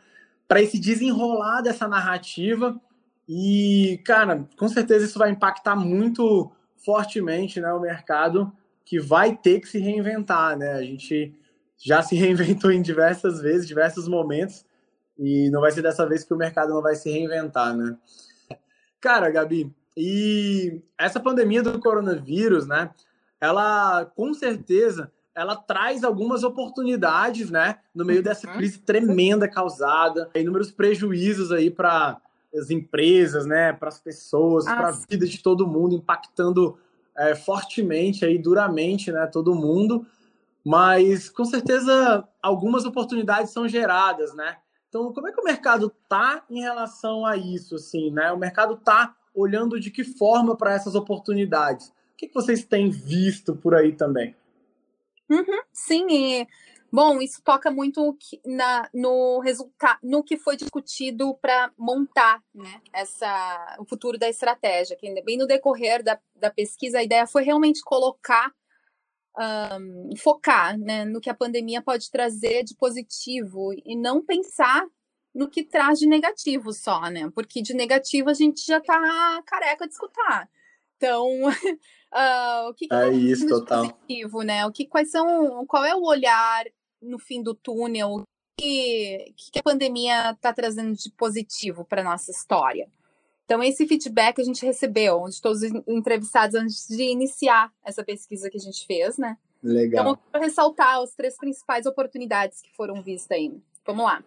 para 0.46 0.60
esse 0.60 0.78
desenrolar 0.78 1.62
dessa 1.62 1.88
narrativa 1.88 2.78
e 3.26 4.02
cara, 4.04 4.46
com 4.58 4.68
certeza 4.68 5.06
isso 5.06 5.18
vai 5.18 5.30
impactar 5.30 5.74
muito 5.74 6.52
fortemente, 6.76 7.60
né? 7.60 7.72
O 7.72 7.80
mercado 7.80 8.52
que 8.84 9.00
vai 9.00 9.36
ter 9.36 9.60
que 9.60 9.68
se 9.68 9.78
reinventar, 9.78 10.56
né? 10.56 10.72
A 10.72 10.82
gente 10.82 11.34
já 11.76 12.02
se 12.02 12.14
reinventou 12.16 12.70
em 12.70 12.82
diversas 12.82 13.40
vezes, 13.40 13.66
diversos 13.66 14.08
momentos, 14.08 14.64
e 15.18 15.48
não 15.50 15.60
vai 15.60 15.70
ser 15.70 15.82
dessa 15.82 16.06
vez 16.06 16.24
que 16.24 16.34
o 16.34 16.36
mercado 16.36 16.74
não 16.74 16.82
vai 16.82 16.94
se 16.94 17.10
reinventar, 17.10 17.76
né? 17.76 17.96
Cara, 19.00 19.30
Gabi, 19.30 19.72
e 19.96 20.80
essa 20.98 21.20
pandemia 21.20 21.62
do 21.62 21.78
coronavírus, 21.78 22.66
né? 22.66 22.90
Ela, 23.40 24.04
com 24.04 24.32
certeza, 24.32 25.12
ela 25.34 25.56
traz 25.56 26.02
algumas 26.02 26.42
oportunidades, 26.42 27.50
né? 27.50 27.78
No 27.94 28.04
meio 28.04 28.22
dessa 28.22 28.48
uhum. 28.48 28.54
crise 28.54 28.78
tremenda 28.78 29.48
causada, 29.48 30.30
inúmeros 30.34 30.70
prejuízos 30.70 31.52
aí 31.52 31.70
para 31.70 32.20
as 32.56 32.70
empresas, 32.70 33.44
né? 33.44 33.72
Para 33.72 33.88
as 33.88 34.00
pessoas, 34.00 34.64
para 34.64 34.88
a 34.88 34.98
vida 35.08 35.26
de 35.26 35.42
todo 35.42 35.66
mundo, 35.66 35.94
impactando 35.94 36.78
é, 37.16 37.34
fortemente 37.34 38.24
aí, 38.24 38.38
duramente, 38.38 39.12
né, 39.12 39.26
todo 39.26 39.54
mundo, 39.54 40.06
mas 40.64 41.28
com 41.28 41.44
certeza 41.44 42.26
algumas 42.42 42.84
oportunidades 42.84 43.52
são 43.52 43.68
geradas, 43.68 44.34
né? 44.34 44.56
Então, 44.88 45.12
como 45.12 45.28
é 45.28 45.32
que 45.32 45.40
o 45.40 45.44
mercado 45.44 45.92
tá 46.08 46.44
em 46.48 46.60
relação 46.60 47.26
a 47.26 47.36
isso, 47.36 47.74
assim, 47.74 48.10
né? 48.10 48.30
O 48.32 48.38
mercado 48.38 48.76
tá 48.76 49.14
olhando 49.34 49.80
de 49.80 49.90
que 49.90 50.04
forma 50.04 50.56
para 50.56 50.72
essas 50.72 50.94
oportunidades? 50.94 51.88
O 51.88 52.16
que, 52.16 52.28
que 52.28 52.34
vocês 52.34 52.64
têm 52.64 52.90
visto 52.90 53.56
por 53.56 53.74
aí 53.74 53.92
também? 53.92 54.36
Uhum, 55.28 55.62
sim, 55.72 56.06
e 56.10 56.46
Bom, 56.94 57.20
isso 57.20 57.42
toca 57.42 57.72
muito 57.72 58.16
na, 58.46 58.88
no 58.94 59.40
resultado, 59.40 59.98
no 60.00 60.22
que 60.22 60.36
foi 60.36 60.56
discutido 60.56 61.34
para 61.42 61.72
montar 61.76 62.40
né, 62.54 62.80
essa, 62.92 63.76
o 63.80 63.84
futuro 63.84 64.16
da 64.16 64.28
estratégia. 64.28 64.96
Que 64.96 65.20
bem 65.22 65.36
no 65.36 65.44
decorrer 65.44 66.04
da, 66.04 66.20
da 66.36 66.52
pesquisa, 66.52 66.98
a 66.98 67.02
ideia 67.02 67.26
foi 67.26 67.42
realmente 67.42 67.82
colocar, 67.82 68.48
um, 69.36 70.10
focar 70.16 70.78
né, 70.78 71.04
no 71.04 71.20
que 71.20 71.28
a 71.28 71.34
pandemia 71.34 71.82
pode 71.82 72.08
trazer 72.12 72.62
de 72.62 72.76
positivo 72.76 73.72
e 73.84 73.96
não 73.96 74.24
pensar 74.24 74.86
no 75.34 75.50
que 75.50 75.64
traz 75.64 75.98
de 75.98 76.06
negativo 76.06 76.72
só, 76.72 77.10
né? 77.10 77.28
Porque 77.34 77.60
de 77.60 77.74
negativo 77.74 78.30
a 78.30 78.34
gente 78.34 78.64
já 78.64 78.78
está 78.78 79.42
careca 79.44 79.84
de 79.84 79.94
escutar. 79.94 80.48
Então, 80.96 81.26
uh, 81.42 82.68
o 82.70 82.74
que, 82.74 82.86
que 82.86 82.94
é 82.94 83.10
isso, 83.10 83.48
total. 83.48 83.88
positivo, 83.88 84.42
né? 84.42 84.64
O 84.64 84.70
que, 84.70 84.86
quais 84.86 85.10
são, 85.10 85.66
qual 85.66 85.84
é 85.84 85.92
o 85.92 86.04
olhar 86.04 86.64
no 87.04 87.18
fim 87.18 87.42
do 87.42 87.54
túnel? 87.54 88.16
O 88.16 88.24
que, 88.58 89.34
que 89.36 89.58
a 89.58 89.62
pandemia 89.62 90.30
está 90.30 90.52
trazendo 90.52 90.94
de 90.94 91.10
positivo 91.10 91.84
para 91.84 92.04
nossa 92.04 92.30
história? 92.30 92.88
Então, 93.44 93.62
esse 93.62 93.86
feedback 93.86 94.40
a 94.40 94.44
gente 94.44 94.64
recebeu 94.64 95.24
de 95.28 95.40
todos 95.40 95.62
os 95.62 95.70
entrevistados 95.86 96.54
antes 96.54 96.86
de 96.88 97.02
iniciar 97.02 97.70
essa 97.84 98.02
pesquisa 98.02 98.48
que 98.48 98.56
a 98.56 98.60
gente 98.60 98.86
fez, 98.86 99.18
né? 99.18 99.36
Legal. 99.62 100.02
Então, 100.02 100.12
eu 100.12 100.18
quero 100.32 100.44
ressaltar 100.44 100.98
as 101.00 101.14
três 101.14 101.36
principais 101.36 101.84
oportunidades 101.84 102.62
que 102.62 102.74
foram 102.74 103.02
vistas 103.02 103.36
aí. 103.36 103.52
Vamos 103.86 104.04
lá. 104.04 104.24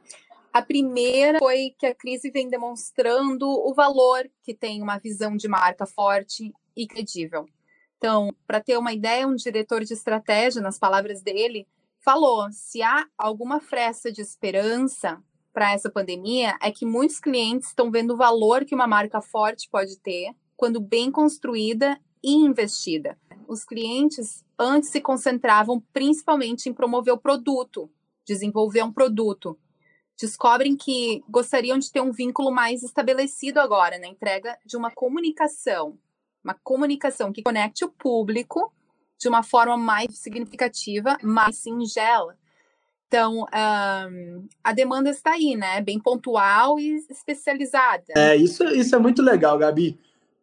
A 0.54 0.62
primeira 0.62 1.40
foi 1.40 1.74
que 1.78 1.86
a 1.86 1.96
crise 1.96 2.30
vem 2.32 2.50
demonstrando 2.50 3.48
o 3.48 3.74
valor 3.74 4.30
que 4.44 4.54
tem 4.54 4.82
uma 4.82 4.98
visão 4.98 5.36
de 5.36 5.48
marca 5.48 5.86
forte 5.86 6.54
e 6.76 6.88
credível. 6.88 7.48
Então, 7.98 8.34
para 8.46 8.62
ter 8.62 8.78
uma 8.78 8.94
ideia, 8.94 9.28
um 9.28 9.36
diretor 9.36 9.84
de 9.84 9.94
estratégia, 9.94 10.62
nas 10.62 10.78
palavras 10.78 11.22
dele, 11.22 11.68
falou: 12.08 12.48
se 12.54 12.82
há 12.82 13.06
alguma 13.18 13.60
fresta 13.60 14.10
de 14.10 14.22
esperança 14.22 15.22
para 15.52 15.74
essa 15.74 15.92
pandemia, 15.92 16.58
é 16.62 16.72
que 16.72 16.86
muitos 16.86 17.20
clientes 17.20 17.68
estão 17.68 17.92
vendo 17.92 18.14
o 18.14 18.18
valor 18.18 18.64
que 18.64 18.74
uma 18.74 18.88
marca 18.88 19.20
forte 19.20 19.68
pode 19.70 20.00
ter 20.00 20.34
quando 20.56 20.80
bem 20.80 21.12
construída 21.12 22.00
e 22.24 22.32
investida. 22.32 23.20
Os 23.46 23.66
clientes 23.66 24.46
antes 24.58 24.90
se 24.90 25.02
concentravam 25.02 25.84
principalmente 25.92 26.70
em 26.70 26.74
promover 26.74 27.14
o 27.14 27.18
produto, 27.18 27.92
desenvolver 28.26 28.84
um 28.84 28.94
produto. 28.94 29.60
Descobrem 30.18 30.78
que 30.78 31.22
gostariam 31.30 31.78
de 31.78 31.92
ter 31.92 32.00
um 32.00 32.14
vínculo 32.14 32.52
mais 32.52 32.84
estabelecido 32.84 33.60
agora 33.60 34.00
na 34.00 34.08
entrega 34.08 34.58
de 34.66 34.78
uma 34.78 34.92
comunicação, 34.92 36.00
uma 36.42 36.56
comunicação 36.64 37.34
que 37.34 37.44
conecte 37.44 37.84
o 37.84 37.90
público 37.90 38.74
de 39.18 39.28
uma 39.28 39.44
forma 39.44 39.78
mais 39.78 40.18
significativa, 40.18 41.18
mais 41.24 41.58
singela. 41.58 42.36
Então, 43.08 43.46
um, 43.46 44.48
a 44.64 44.74
demanda 44.74 45.10
está 45.10 45.32
aí, 45.32 45.56
né? 45.56 45.82
Bem 45.82 46.00
pontual 46.00 46.78
e 46.78 46.98
especializada. 47.10 48.04
É, 48.16 48.36
isso, 48.36 48.66
isso 48.66 48.96
é 48.96 49.00
muito 49.00 49.22
legal, 49.22 49.58
Gabi. 49.58 49.98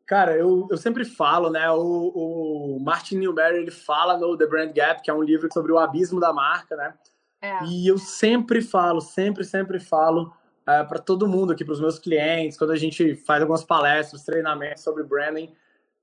Cara, 0.07 0.37
eu, 0.37 0.67
eu 0.71 0.77
sempre 0.77 1.05
falo, 1.05 1.51
né? 1.51 1.71
O, 1.71 2.77
o 2.77 2.81
Martin 2.81 3.19
Newberry, 3.19 3.59
ele 3.59 3.71
fala 3.71 4.17
no 4.17 4.37
The 4.37 4.47
Brand 4.47 4.75
Gap, 4.75 5.03
que 5.03 5.11
é 5.11 5.15
um 5.15 5.23
livro 5.23 5.49
sobre 5.53 5.73
o 5.73 5.79
abismo 5.79 6.21
da 6.21 6.33
marca, 6.33 6.75
né? 6.75 6.95
É. 7.41 7.65
E 7.65 7.87
eu 7.87 7.99
sempre 7.99 8.63
falo, 8.63 9.01
sempre, 9.03 9.45
sempre 9.45 9.79
falo 9.79 10.33
é, 10.67 10.83
para 10.83 10.99
todo 10.99 11.29
mundo 11.29 11.53
aqui, 11.53 11.65
para 11.65 11.75
os 11.75 11.81
meus 11.81 11.99
clientes, 11.99 12.57
quando 12.57 12.71
a 12.71 12.77
gente 12.77 13.15
faz 13.15 13.43
algumas 13.43 13.63
palestras, 13.63 14.25
treinamentos 14.25 14.83
sobre 14.83 15.03
branding, 15.03 15.53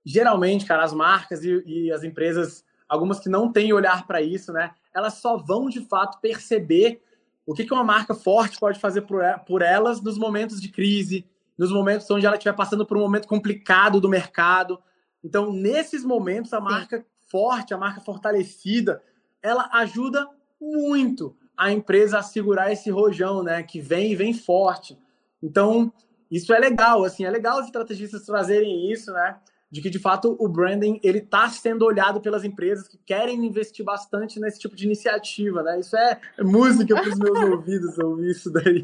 geralmente, 0.05 0.65
cara, 0.65 0.84
as 0.84 0.93
marcas 0.93 1.43
e, 1.43 1.63
e 1.65 1.91
as 1.91 2.03
empresas, 2.03 2.65
algumas 2.88 3.20
que 3.20 3.29
não 3.29 3.51
têm 3.51 3.74
olhar 3.74 4.05
para 4.08 4.22
isso, 4.22 4.51
né? 4.51 4.72
Elas 4.93 5.15
só 5.15 5.38
vão 5.38 5.70
de 5.70 5.81
fato 5.81 6.20
perceber 6.20 7.01
o 7.46 7.53
que, 7.53 7.65
que 7.65 7.74
uma 7.74 7.84
marca 7.84 8.13
forte 8.13 8.60
pode 8.60 8.79
fazer 8.79 9.01
por, 9.01 9.24
por 9.46 9.62
elas 9.62 10.01
nos 10.01 10.17
momentos 10.17 10.62
de 10.62 10.70
crise, 10.70 11.25
nos 11.58 11.72
momentos 11.72 12.10
onde 12.10 12.25
ela 12.25 12.36
estiver 12.36 12.55
passando 12.55 12.86
por 12.86 12.98
um 12.98 13.01
momento 13.01 13.27
complicado 13.27 14.00
do 14.00 14.10
mercado. 14.10 14.79
Então, 15.24 15.51
nesses 15.51 16.03
momentos, 16.03 16.53
a 16.53 16.60
marca 16.60 17.00
Sim. 17.00 17.05
forte, 17.29 17.74
a 17.74 17.77
marca 17.77 18.01
fortalecida, 18.01 19.01
ela 19.41 19.70
ajuda 19.74 20.27
muito 20.60 21.36
a 21.55 21.72
empresa 21.72 22.20
a 22.20 22.24
segurar 22.24 22.72
esse 22.72 22.89
rojão, 22.89 23.43
né? 23.43 23.62
Que 23.63 23.79
vem 23.79 24.12
e 24.12 24.15
vem 24.15 24.34
forte. 24.34 24.98
Então, 25.41 25.91
isso 26.29 26.53
é 26.53 26.60
legal, 26.60 27.03
assim, 27.03 27.25
é 27.25 27.29
legal 27.29 27.60
os 27.60 27.65
estrategistas 27.65 28.25
trazerem 28.25 28.91
isso, 28.91 29.12
né? 29.12 29.38
De 29.72 29.82
que, 29.82 29.90
de 29.90 30.00
fato, 30.00 30.36
o 30.38 30.50
branding, 30.50 31.00
ele 31.01 31.20
está 31.20 31.50
sendo 31.50 31.86
olhado 31.86 32.20
pelas 32.20 32.44
empresas 32.44 32.88
que 32.90 32.98
querem 33.06 33.46
investir 33.46 33.86
bastante 33.86 34.40
nesse 34.40 34.60
tipo 34.60 34.75
de 34.75 34.86
iniciativa, 34.86 35.63
né? 35.63 35.80
Isso 35.80 35.96
é 35.96 36.20
música 36.40 36.94
para 36.94 37.10
os 37.10 37.18
meus 37.18 37.40
ouvidos 37.50 37.98
ouvir 37.98 38.32
isso 38.32 38.51
daí 38.51 38.84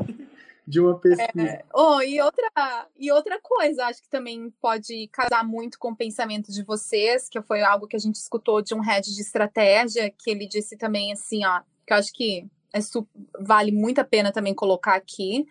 de 0.67 0.81
uma 0.81 0.99
pesquisa. 0.99 1.47
É, 1.47 1.65
oh, 1.73 2.01
e, 2.01 2.19
outra, 2.21 2.51
e 2.99 3.09
outra 3.09 3.39
coisa, 3.41 3.85
acho 3.85 4.01
que 4.01 4.09
também 4.09 4.53
pode 4.61 5.07
casar 5.07 5.45
muito 5.45 5.79
com 5.79 5.91
o 5.91 5.95
pensamento 5.95 6.51
de 6.51 6.61
vocês, 6.61 7.29
que 7.29 7.41
foi 7.41 7.61
algo 7.61 7.87
que 7.87 7.95
a 7.95 7.99
gente 7.99 8.15
escutou 8.15 8.61
de 8.61 8.75
um 8.75 8.81
head 8.81 9.13
de 9.13 9.21
estratégia, 9.21 10.09
que 10.09 10.29
ele 10.29 10.45
disse 10.45 10.75
também 10.75 11.13
assim, 11.13 11.45
ó, 11.45 11.61
que 11.85 11.93
eu 11.93 11.97
acho 11.97 12.11
que 12.13 12.45
é, 12.73 12.79
vale 13.39 13.71
muito 13.71 13.99
a 13.99 14.03
pena 14.03 14.31
também 14.31 14.53
colocar 14.53 14.95
aqui, 14.95 15.47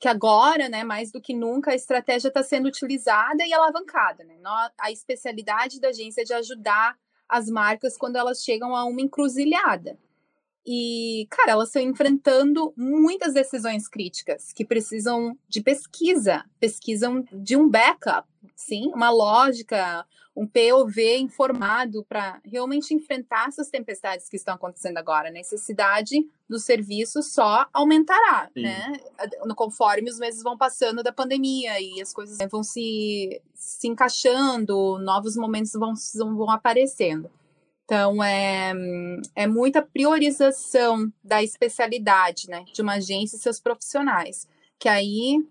que 0.00 0.08
agora, 0.08 0.68
né, 0.70 0.82
mais 0.82 1.12
do 1.12 1.20
que 1.20 1.34
nunca, 1.34 1.72
a 1.72 1.74
estratégia 1.74 2.28
está 2.28 2.42
sendo 2.42 2.66
utilizada 2.66 3.46
e 3.46 3.52
alavancada. 3.52 4.24
Né? 4.24 4.34
A 4.80 4.90
especialidade 4.90 5.78
da 5.78 5.88
agência 5.88 6.22
é 6.22 6.24
de 6.24 6.32
ajudar 6.32 6.96
as 7.28 7.50
marcas 7.50 7.98
quando 7.98 8.16
elas 8.16 8.42
chegam 8.42 8.74
a 8.74 8.84
uma 8.86 9.02
encruzilhada. 9.02 9.98
E, 10.66 11.26
cara, 11.30 11.52
elas 11.52 11.68
estão 11.68 11.82
enfrentando 11.82 12.72
muitas 12.76 13.32
decisões 13.32 13.88
críticas 13.88 14.52
que 14.52 14.64
precisam 14.64 15.36
de 15.48 15.62
pesquisa, 15.62 16.44
pesquisam 16.58 17.24
de 17.32 17.56
um 17.56 17.68
backup, 17.68 18.28
sim, 18.54 18.90
uma 18.94 19.10
lógica, 19.10 20.06
um 20.36 20.46
POV 20.46 21.18
informado 21.18 22.04
para 22.08 22.40
realmente 22.44 22.94
enfrentar 22.94 23.48
essas 23.48 23.68
tempestades 23.68 24.28
que 24.28 24.36
estão 24.36 24.54
acontecendo 24.54 24.98
agora. 24.98 25.28
A 25.28 25.32
necessidade 25.32 26.26
do 26.48 26.58
serviço 26.58 27.22
só 27.22 27.66
aumentará, 27.72 28.48
Sim. 28.54 28.62
né? 28.62 29.00
Conforme 29.56 30.10
os 30.10 30.18
meses 30.18 30.42
vão 30.42 30.56
passando 30.56 31.02
da 31.02 31.12
pandemia 31.12 31.80
e 31.80 32.00
as 32.00 32.12
coisas 32.12 32.38
vão 32.50 32.62
se, 32.62 33.40
se 33.54 33.88
encaixando, 33.88 34.98
novos 34.98 35.36
momentos 35.36 35.72
vão, 35.72 35.94
vão 36.36 36.50
aparecendo. 36.50 37.30
Então, 37.90 38.22
é, 38.22 38.72
é 39.34 39.48
muita 39.48 39.82
priorização 39.82 41.12
da 41.24 41.42
especialidade, 41.42 42.48
né? 42.48 42.64
De 42.72 42.80
uma 42.82 42.94
agência 42.94 43.36
e 43.36 43.40
seus 43.40 43.58
profissionais. 43.58 44.46
Que 44.78 44.88
aí 44.88 45.44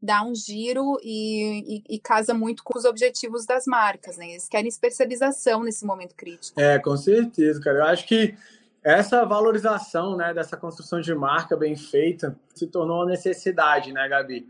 dá 0.00 0.22
um 0.22 0.32
giro 0.32 1.00
e, 1.02 1.78
e, 1.78 1.96
e, 1.96 1.98
casa 1.98 2.32
muito 2.32 2.62
com 2.62 2.78
os 2.78 2.84
objetivos 2.84 3.44
das 3.44 3.66
marcas, 3.66 4.16
né? 4.16 4.30
Eles 4.30 4.48
querem 4.48 4.68
especialização 4.68 5.64
nesse 5.64 5.84
momento 5.84 6.14
crítico. 6.14 6.60
É, 6.60 6.78
com 6.78 6.96
certeza, 6.96 7.60
cara. 7.60 7.78
Eu 7.78 7.84
acho 7.86 8.06
que 8.06 8.36
essa 8.84 9.24
valorização, 9.24 10.16
né, 10.16 10.32
dessa 10.32 10.56
construção 10.56 11.00
de 11.00 11.12
marca 11.12 11.56
bem 11.56 11.74
feita 11.74 12.38
se 12.54 12.68
tornou 12.68 12.98
uma 12.98 13.06
necessidade, 13.06 13.92
né, 13.92 14.08
Gabi? 14.08 14.46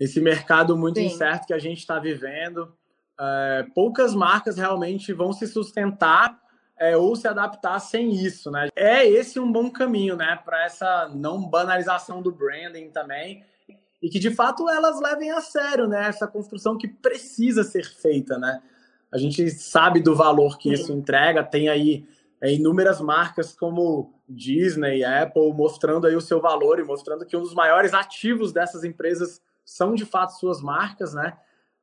Esse 0.00 0.20
mercado 0.20 0.76
muito 0.76 0.98
Sim. 0.98 1.06
incerto 1.06 1.46
que 1.46 1.54
a 1.54 1.60
gente 1.60 1.78
está 1.78 2.00
vivendo, 2.00 2.74
é, 3.20 3.66
poucas 3.72 4.16
marcas 4.16 4.56
realmente 4.56 5.12
vão 5.12 5.32
se 5.32 5.46
sustentar 5.46 6.41
é, 6.82 6.96
ou 6.96 7.14
se 7.14 7.28
adaptar 7.28 7.78
sem 7.78 8.10
isso, 8.10 8.50
né? 8.50 8.68
É 8.74 9.06
esse 9.06 9.38
um 9.38 9.52
bom 9.52 9.70
caminho, 9.70 10.16
né, 10.16 10.36
para 10.44 10.64
essa 10.64 11.08
não 11.14 11.48
banalização 11.48 12.20
do 12.20 12.32
branding 12.32 12.90
também 12.90 13.44
e 14.02 14.10
que 14.10 14.18
de 14.18 14.32
fato 14.32 14.68
elas 14.68 15.00
levem 15.00 15.30
a 15.30 15.40
sério, 15.40 15.86
né? 15.86 16.08
Essa 16.08 16.26
construção 16.26 16.76
que 16.76 16.88
precisa 16.88 17.62
ser 17.62 17.84
feita, 17.84 18.36
né? 18.36 18.60
A 19.12 19.16
gente 19.16 19.48
sabe 19.50 20.00
do 20.00 20.16
valor 20.16 20.58
que 20.58 20.72
isso 20.72 20.92
entrega, 20.92 21.44
tem 21.44 21.68
aí 21.68 22.04
é, 22.40 22.52
inúmeras 22.52 23.00
marcas 23.00 23.54
como 23.54 24.12
Disney, 24.28 25.04
Apple, 25.04 25.52
mostrando 25.52 26.08
aí 26.08 26.16
o 26.16 26.20
seu 26.20 26.40
valor 26.40 26.80
e 26.80 26.84
mostrando 26.84 27.24
que 27.24 27.36
um 27.36 27.42
dos 27.42 27.54
maiores 27.54 27.94
ativos 27.94 28.52
dessas 28.52 28.82
empresas 28.82 29.40
são 29.64 29.94
de 29.94 30.04
fato 30.04 30.30
suas 30.30 30.60
marcas, 30.60 31.14
né? 31.14 31.36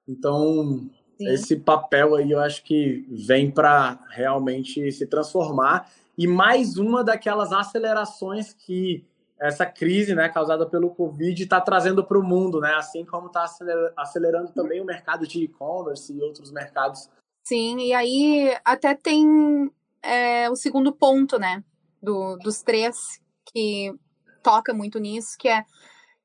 Então, 0.06 0.90
Sim. 1.20 1.28
esse 1.28 1.58
papel 1.58 2.16
aí 2.16 2.32
eu 2.32 2.40
acho 2.40 2.64
que 2.64 3.06
vem 3.12 3.52
para 3.52 4.00
realmente 4.10 4.90
se 4.90 5.06
transformar 5.06 5.92
e 6.18 6.26
mais 6.26 6.78
uma 6.78 7.04
daquelas 7.04 7.52
acelerações 7.52 8.54
que 8.54 9.06
essa 9.38 9.66
crise 9.66 10.16
né, 10.16 10.30
causada 10.30 10.66
pelo 10.66 10.90
Covid 10.90 11.44
está 11.44 11.60
trazendo 11.60 12.06
para 12.06 12.18
o 12.18 12.24
mundo, 12.24 12.60
né? 12.60 12.74
Assim 12.74 13.06
como 13.06 13.28
está 13.28 13.46
acelerando 13.96 14.52
também 14.52 14.82
o 14.82 14.86
mercado 14.86 15.26
de 15.26 15.44
e-commerce 15.44 16.12
e 16.12 16.22
outros 16.22 16.52
mercados. 16.52 17.10
Sim, 17.44 17.80
e 17.80 17.94
aí 17.94 18.58
até 18.66 18.94
tem 18.94 19.72
é, 20.02 20.50
o 20.50 20.56
segundo 20.56 20.92
ponto, 20.92 21.40
né? 21.40 21.64
Do, 22.02 22.38
dos 22.38 22.62
três 22.62 22.98
que 23.54 23.94
toca 24.44 24.74
muito 24.74 25.00
nisso, 25.00 25.38
que 25.38 25.48
é, 25.48 25.64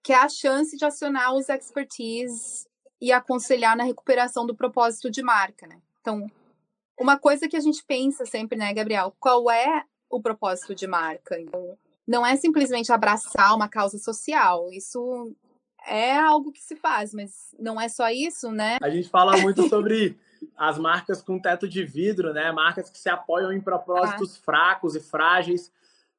que 0.02 0.12
é 0.12 0.16
a 0.16 0.28
chance 0.28 0.76
de 0.76 0.84
acionar 0.84 1.34
os 1.34 1.48
expertise 1.48 2.66
e 3.04 3.12
aconselhar 3.12 3.76
na 3.76 3.84
recuperação 3.84 4.46
do 4.46 4.54
propósito 4.54 5.10
de 5.10 5.22
marca, 5.22 5.66
né? 5.66 5.78
Então, 6.00 6.26
uma 6.98 7.18
coisa 7.18 7.46
que 7.46 7.56
a 7.56 7.60
gente 7.60 7.84
pensa 7.84 8.24
sempre, 8.24 8.56
né, 8.56 8.72
Gabriel? 8.72 9.14
Qual 9.20 9.50
é 9.50 9.84
o 10.08 10.22
propósito 10.22 10.74
de 10.74 10.86
marca? 10.86 11.38
Então, 11.38 11.76
não 12.08 12.24
é 12.24 12.34
simplesmente 12.36 12.90
abraçar 12.90 13.54
uma 13.54 13.68
causa 13.68 13.98
social. 13.98 14.70
Isso 14.72 15.36
é 15.86 16.16
algo 16.16 16.50
que 16.50 16.62
se 16.62 16.76
faz, 16.76 17.12
mas 17.12 17.54
não 17.58 17.78
é 17.78 17.90
só 17.90 18.08
isso, 18.08 18.50
né? 18.50 18.78
A 18.80 18.88
gente 18.88 19.10
fala 19.10 19.36
muito 19.36 19.62
sobre 19.68 20.18
as 20.56 20.78
marcas 20.78 21.20
com 21.20 21.38
teto 21.38 21.68
de 21.68 21.84
vidro, 21.84 22.32
né? 22.32 22.50
Marcas 22.52 22.88
que 22.88 22.98
se 22.98 23.10
apoiam 23.10 23.52
em 23.52 23.60
propósitos 23.60 24.38
ah. 24.38 24.44
fracos 24.46 24.96
e 24.96 25.00
frágeis, 25.00 25.70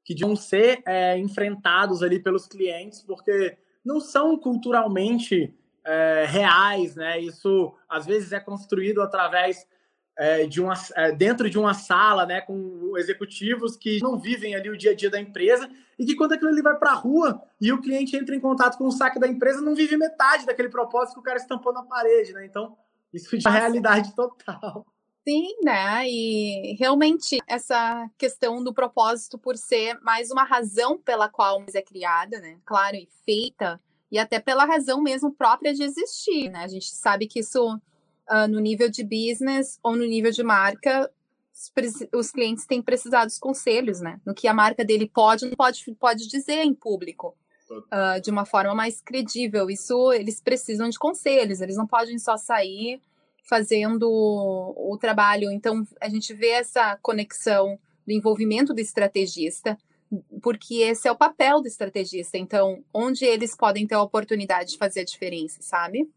que 0.04 0.14
deviam 0.14 0.36
ser 0.36 0.84
é, 0.86 1.18
enfrentados 1.18 2.04
ali 2.04 2.20
pelos 2.20 2.46
clientes, 2.46 3.02
porque 3.02 3.58
não 3.84 4.00
são 4.00 4.38
culturalmente 4.38 5.52
é, 5.86 6.26
reais, 6.28 6.96
né? 6.96 7.20
Isso 7.20 7.74
às 7.88 8.06
vezes 8.06 8.32
é 8.32 8.40
construído 8.40 9.02
através 9.02 9.68
é, 10.18 10.46
de 10.46 10.62
uma, 10.62 10.74
é, 10.96 11.12
dentro 11.12 11.50
de 11.50 11.60
uma 11.60 11.74
sala, 11.74 12.26
né, 12.26 12.42
com 12.42 12.98
executivos 12.98 13.76
que 13.76 14.00
não 14.02 14.18
vivem 14.18 14.56
ali 14.56 14.70
o 14.70 14.78
dia 14.78 14.92
a 14.92 14.96
dia 14.96 15.10
da 15.10 15.20
empresa 15.20 15.70
e 16.00 16.06
que 16.06 16.16
quando 16.16 16.34
aquilo 16.34 16.50
ali 16.50 16.62
vai 16.62 16.76
para 16.78 16.92
a 16.92 16.96
rua 16.96 17.42
e 17.60 17.72
o 17.72 17.82
cliente 17.82 18.16
entra 18.16 18.36
em 18.36 18.40
contato 18.40 18.78
com 18.78 18.86
o 18.86 18.92
saque 18.92 19.20
da 19.20 19.28
empresa, 19.28 19.62
não 19.62 19.76
vive 19.76 19.98
metade 19.98 20.46
daquele 20.46 20.70
propósito 20.70 21.16
que 21.16 21.20
o 21.20 21.24
cara 21.24 21.38
estampou 21.38 21.74
na 21.74 21.84
parede, 21.84 22.34
né? 22.34 22.46
Então, 22.46 22.78
isso 23.14 23.36
é 23.36 23.40
a 23.46 23.50
realidade 23.50 24.14
total. 24.16 24.86
Sim, 25.28 25.56
né? 25.64 26.08
E 26.08 26.76
realmente 26.78 27.40
essa 27.48 28.10
questão 28.18 28.64
do 28.64 28.74
propósito 28.74 29.40
por 29.40 29.58
ser 29.58 30.00
mais 30.02 30.30
uma 30.30 30.44
razão 30.44 31.00
pela 31.00 31.28
qual 31.28 31.64
é 31.74 31.82
criada, 31.82 32.40
né? 32.40 32.60
Claro, 32.64 32.96
e 32.96 33.10
feita, 33.26 33.82
e 34.12 34.18
até 34.20 34.40
pela 34.40 34.66
razão 34.66 35.02
mesmo 35.02 35.34
própria 35.34 35.74
de 35.74 35.84
existir, 35.84 36.50
né? 36.50 36.64
A 36.64 36.68
gente 36.68 36.90
sabe 36.94 37.28
que 37.28 37.40
isso 37.40 37.76
uh, 37.76 38.48
no 38.48 38.60
nível 38.60 38.90
de 38.90 39.04
business 39.04 39.80
ou 39.84 39.96
no 39.96 40.06
nível 40.06 40.32
de 40.32 40.44
marca, 40.44 41.10
os, 42.14 42.32
clientes 42.32 42.66
têm 42.66 42.82
precisado 42.82 43.28
dos 43.28 43.40
conselhos, 43.40 44.02
né? 44.02 44.20
No 44.26 44.34
que 44.34 44.48
a 44.48 44.54
marca 44.54 44.84
dele 44.84 45.10
pode 45.10 45.46
não 45.46 45.56
pode, 45.56 45.84
pode 46.00 46.28
dizer 46.28 46.64
em 46.64 46.74
público. 46.74 47.36
Uh, 47.68 48.22
de 48.22 48.30
uma 48.30 48.46
forma 48.46 48.76
mais 48.76 49.02
credível. 49.02 49.72
Isso 49.72 50.14
eles 50.14 50.40
precisam 50.40 50.88
de 50.88 51.00
conselhos, 51.00 51.62
eles 51.62 51.76
não 51.76 51.88
podem 51.88 52.20
só 52.20 52.38
sair 52.38 53.02
fazendo 53.50 54.08
o 54.08 54.96
trabalho. 55.02 55.52
Então, 55.52 55.84
a 56.00 56.08
gente 56.08 56.32
vê 56.32 56.50
essa 56.50 56.96
conexão 57.02 57.80
do 58.06 58.14
envolvimento 58.14 58.74
do 58.74 58.80
estrategista, 58.80 59.78
porque 60.42 60.76
esse 60.76 61.08
é 61.08 61.12
o 61.12 61.18
papel 61.18 61.62
do 61.62 61.68
estrategista. 61.68 62.38
Então, 62.38 62.84
onde 62.94 63.26
eles 63.26 63.56
podem 63.56 63.86
ter 63.88 63.96
a 63.96 64.02
oportunidade 64.02 64.72
de 64.72 64.78
fazer 64.78 65.02
a 65.02 65.06
diferença, 65.06 65.60
sabe? 65.62 66.10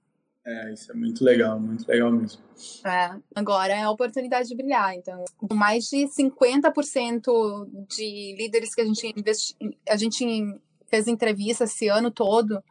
É, 0.45 0.73
isso 0.73 0.91
é 0.91 0.95
muito 0.95 1.23
legal, 1.23 1.61
muito 1.61 1.87
legal 1.87 2.11
mesmo. 2.11 2.41
É, 2.87 3.11
agora 3.35 3.75
é 3.75 3.83
a 3.83 3.91
oportunidade 3.91 4.49
de 4.49 4.57
brilhar. 4.57 4.95
Então, 4.95 5.25
mais 5.53 5.85
de 5.85 6.07
50% 6.07 7.87
de 7.87 8.35
líderes 8.39 8.75
que 8.75 8.81
a 8.81 8.85
gente 8.85 9.13
investi 9.15 9.55
a 9.89 9.97
gente 9.97 10.59
fez 10.89 11.07
entrevista 11.07 11.65
esse 11.65 11.89
ano 11.89 12.11
todo, 12.11 12.63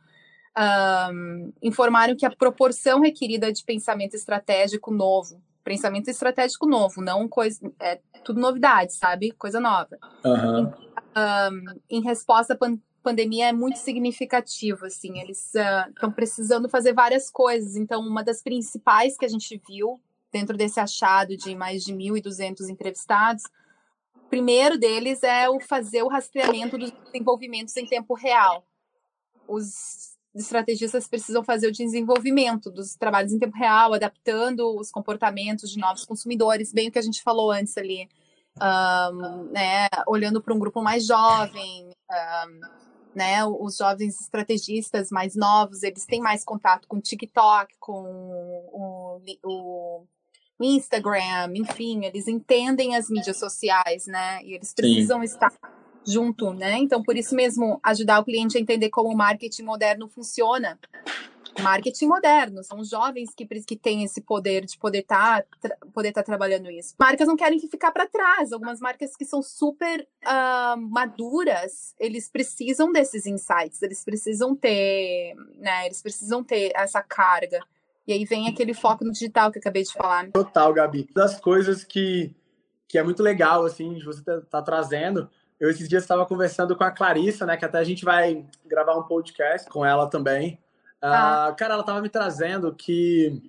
um, 0.58 1.54
informaram 1.62 2.16
que 2.16 2.26
a 2.26 2.36
proporção 2.36 3.00
requerida 3.00 3.54
de 3.54 3.64
pensamento 3.64 4.16
estratégico 4.16 4.92
novo, 4.92 5.40
pensamento 5.64 6.10
estratégico 6.10 6.66
novo, 6.66 7.02
não 7.02 7.28
coisa, 7.28 7.72
é 7.80 8.00
tudo 8.24 8.40
novidade, 8.40 8.94
sabe? 8.94 9.32
Coisa 9.34 9.60
nova. 9.60 9.98
Uhum. 10.26 10.74
Um, 11.18 11.80
em 11.90 12.02
resposta 12.02 12.54
à 12.54 12.58
pan 12.58 12.78
pandemia 13.02 13.48
é 13.48 13.54
muito 13.54 13.78
significativo, 13.78 14.86
assim, 14.86 15.18
eles 15.18 15.54
estão 15.56 16.10
uh, 16.10 16.12
precisando 16.12 16.68
fazer 16.68 16.92
várias 16.92 17.30
coisas. 17.30 17.78
Então, 17.78 18.02
uma 18.02 18.22
das 18.22 18.44
principais 18.44 19.16
que 19.18 19.24
a 19.24 19.30
gente 19.30 19.62
viu 19.66 19.98
dentro 20.30 20.58
desse 20.58 20.78
achado 20.78 21.38
de 21.38 21.56
mais 21.56 21.86
de 21.86 21.94
1.200 21.94 22.70
entrevistados, 22.70 23.44
primeiro 24.30 24.78
deles 24.78 25.24
é 25.24 25.50
o 25.50 25.58
fazer 25.62 26.04
o 26.04 26.10
rastreamento 26.10 26.78
dos 26.78 26.92
desenvolvimentos 26.92 27.78
em 27.78 27.86
tempo 27.86 28.14
real. 28.14 28.68
Os 29.48 30.18
estrategistas 30.36 31.08
precisam 31.08 31.44
fazer 31.46 31.68
o 31.68 31.72
desenvolvimento 31.72 32.70
dos 32.70 32.96
trabalhos 32.96 33.32
em 33.32 33.40
tempo 33.40 33.58
real, 33.58 33.94
adaptando 33.94 34.78
os 34.78 34.92
comportamentos 34.92 35.72
de 35.72 35.80
novos 35.80 36.04
consumidores, 36.04 36.74
bem 36.74 36.90
o 36.90 36.92
que 36.92 37.00
a 37.00 37.04
gente 37.04 37.24
falou 37.24 37.52
antes 37.52 37.78
ali, 37.78 38.10
um, 38.62 39.44
né, 39.52 39.88
olhando 40.08 40.42
para 40.42 40.54
um 40.54 40.60
grupo 40.60 40.82
mais 40.82 41.06
jovem, 41.06 41.90
um, 42.12 42.60
né, 43.16 43.46
os 43.46 43.78
jovens 43.78 44.20
estrategistas 44.22 45.10
mais 45.10 45.36
novos, 45.36 45.84
eles 45.84 46.06
têm 46.06 46.22
mais 46.22 46.44
contato 46.44 46.88
com 46.88 46.98
o 46.98 47.02
TikTok, 47.02 47.74
com 47.80 48.04
o, 48.72 49.22
o, 49.44 50.04
o 50.60 50.64
Instagram, 50.64 51.52
enfim, 51.56 52.06
eles 52.06 52.28
entendem 52.28 52.96
as 52.96 53.10
mídias 53.10 53.40
sociais, 53.40 54.06
né, 54.06 54.40
e 54.44 54.54
eles 54.54 54.74
precisam 54.74 55.20
Sim. 55.20 55.26
estar 55.26 55.52
junto, 56.08 56.54
né? 56.54 56.78
Então, 56.78 57.04
por 57.04 57.18
isso 57.18 57.36
mesmo, 57.36 57.80
ajudar 57.84 58.20
o 58.20 58.24
cliente 58.24 58.58
a 58.58 58.62
entender 58.62 58.90
como 58.90 59.10
o 59.10 59.18
marketing 59.18 59.64
moderno 59.64 60.08
funciona. 60.08 60.80
Marketing 61.62 62.08
moderno, 62.08 62.64
são 62.64 62.84
jovens 62.84 63.34
que, 63.36 63.46
que 63.46 63.76
têm 63.76 64.04
esse 64.04 64.22
poder 64.22 64.66
de 64.66 64.78
poder 64.78 65.00
estar 65.00 65.44
tá, 65.62 65.70
poder 65.94 66.12
tá 66.12 66.24
trabalhando 66.24 66.70
isso. 66.70 66.96
Marcas 67.00 67.28
não 67.28 67.36
querem 67.36 67.60
ficar 67.60 67.92
para 67.92 68.08
trás. 68.08 68.52
Algumas 68.52 68.80
marcas 68.80 69.16
que 69.16 69.26
são 69.26 69.42
super 69.42 70.08
uh, 70.26 70.78
maduras, 70.78 71.96
eles 72.00 72.30
precisam 72.30 72.92
desses 72.92 73.26
insights, 73.26 73.82
eles 73.82 74.04
precisam 74.04 74.56
ter, 74.56 75.36
né? 75.56 75.86
Eles 75.86 76.02
precisam 76.02 76.44
ter 76.44 76.72
essa 76.76 77.02
carga. 77.02 77.60
E 78.08 78.14
aí 78.14 78.24
vem 78.24 78.48
aquele 78.48 78.74
foco 78.74 79.04
no 79.04 79.12
digital 79.12 79.52
que 79.52 79.58
eu 79.58 79.62
acabei 79.62 79.84
de 79.84 79.92
falar. 79.92 80.32
Total, 80.32 80.74
Gabi. 80.74 81.10
Das 81.14 81.40
coisas 81.40 81.84
que, 81.84 82.34
que 82.88 82.98
é 82.98 83.04
muito 83.04 83.22
legal, 83.22 83.66
assim, 83.66 83.96
de 83.96 84.06
você 84.06 84.24
tá, 84.24 84.42
tá 84.50 84.62
trazendo, 84.62 85.30
eu 85.60 85.70
esses 85.70 85.90
dias 85.90 86.04
estava 86.04 86.26
conversando 86.26 86.76
com 86.76 86.84
a 86.84 86.92
Clarissa, 86.92 87.46
né? 87.46 87.58
Que 87.58 87.66
até 87.66 87.80
a 87.80 87.84
gente 87.84 88.06
vai 88.06 88.46
gravar 88.66 88.96
um 88.96 89.04
podcast 89.04 89.70
com 89.70 89.86
ela 89.86 90.08
também. 90.10 90.58
Ah. 91.02 91.50
Uh, 91.52 91.56
cara, 91.56 91.74
ela 91.74 91.82
estava 91.82 92.02
me 92.02 92.10
trazendo 92.10 92.74
que 92.74 93.42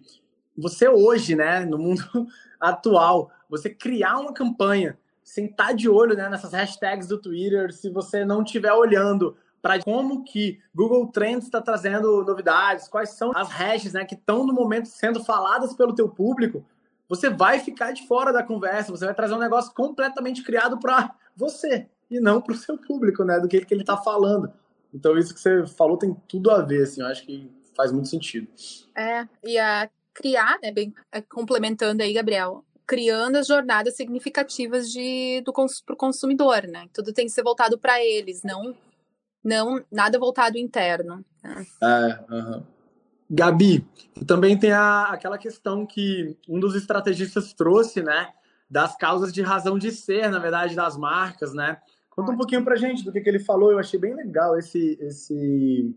você 0.56 0.88
hoje, 0.88 1.34
né, 1.34 1.64
no 1.64 1.78
mundo 1.78 2.02
atual, 2.60 3.30
você 3.48 3.70
criar 3.70 4.18
uma 4.18 4.32
campanha, 4.32 4.98
sentar 5.22 5.74
de 5.74 5.88
olho 5.88 6.16
né, 6.16 6.28
nessas 6.28 6.52
hashtags 6.52 7.06
do 7.06 7.18
Twitter, 7.18 7.72
se 7.72 7.90
você 7.90 8.24
não 8.24 8.42
estiver 8.42 8.72
olhando 8.72 9.36
para 9.62 9.82
como 9.82 10.24
que 10.24 10.60
Google 10.74 11.08
Trends 11.08 11.44
está 11.44 11.60
trazendo 11.60 12.24
novidades, 12.24 12.88
quais 12.88 13.10
são 13.10 13.32
as 13.34 13.48
hashtags 13.48 13.92
né, 13.92 14.04
que 14.04 14.14
estão 14.14 14.46
no 14.46 14.52
momento 14.52 14.86
sendo 14.86 15.22
faladas 15.22 15.74
pelo 15.74 15.94
teu 15.94 16.08
público, 16.08 16.64
você 17.08 17.30
vai 17.30 17.58
ficar 17.58 17.92
de 17.92 18.06
fora 18.06 18.32
da 18.32 18.42
conversa, 18.42 18.92
você 18.92 19.06
vai 19.06 19.14
trazer 19.14 19.34
um 19.34 19.38
negócio 19.38 19.72
completamente 19.72 20.42
criado 20.42 20.78
para 20.78 21.14
você 21.34 21.88
e 22.10 22.20
não 22.20 22.40
para 22.40 22.52
o 22.52 22.56
seu 22.56 22.76
público, 22.76 23.24
né? 23.24 23.40
Do 23.40 23.48
que, 23.48 23.64
que 23.64 23.72
ele 23.72 23.82
está 23.82 23.96
falando. 23.96 24.52
Então, 24.92 25.16
isso 25.18 25.34
que 25.34 25.40
você 25.40 25.66
falou 25.66 25.96
tem 25.96 26.14
tudo 26.28 26.50
a 26.50 26.62
ver, 26.62 26.82
assim, 26.82 27.00
eu 27.00 27.06
acho 27.06 27.24
que 27.24 27.50
faz 27.76 27.92
muito 27.92 28.08
sentido. 28.08 28.48
É, 28.96 29.26
e 29.44 29.58
a 29.58 29.88
criar, 30.12 30.58
né, 30.62 30.72
bem, 30.72 30.92
é, 31.12 31.20
complementando 31.20 32.02
aí, 32.02 32.12
Gabriel, 32.12 32.64
criando 32.86 33.36
as 33.36 33.46
jornadas 33.46 33.94
significativas 33.94 34.90
de, 34.90 35.42
do 35.42 35.52
para 35.52 35.94
o 35.94 35.96
consumidor, 35.96 36.62
né? 36.66 36.88
Tudo 36.92 37.12
tem 37.12 37.26
que 37.26 37.32
ser 37.32 37.42
voltado 37.42 37.78
para 37.78 38.02
eles, 38.02 38.42
não, 38.42 38.74
não 39.44 39.84
nada 39.92 40.18
voltado 40.18 40.56
interno. 40.56 41.24
Né? 41.44 41.66
É, 41.82 42.34
uhum. 42.34 42.62
Gabi, 43.30 43.86
também 44.26 44.58
tem 44.58 44.72
a, 44.72 45.04
aquela 45.04 45.36
questão 45.36 45.84
que 45.84 46.34
um 46.48 46.58
dos 46.58 46.74
estrategistas 46.74 47.52
trouxe, 47.52 48.02
né? 48.02 48.32
Das 48.70 48.96
causas 48.96 49.32
de 49.32 49.42
razão 49.42 49.78
de 49.78 49.90
ser, 49.90 50.30
na 50.30 50.38
verdade, 50.38 50.74
das 50.74 50.96
marcas, 50.96 51.52
né? 51.52 51.78
Conta 52.18 52.32
um 52.32 52.36
pouquinho 52.36 52.64
pra 52.64 52.74
gente 52.74 53.04
do 53.04 53.12
que, 53.12 53.20
que 53.20 53.28
ele 53.28 53.38
falou. 53.38 53.70
Eu 53.70 53.78
achei 53.78 53.98
bem 53.98 54.12
legal 54.12 54.58
esse, 54.58 54.98
esse, 55.00 55.94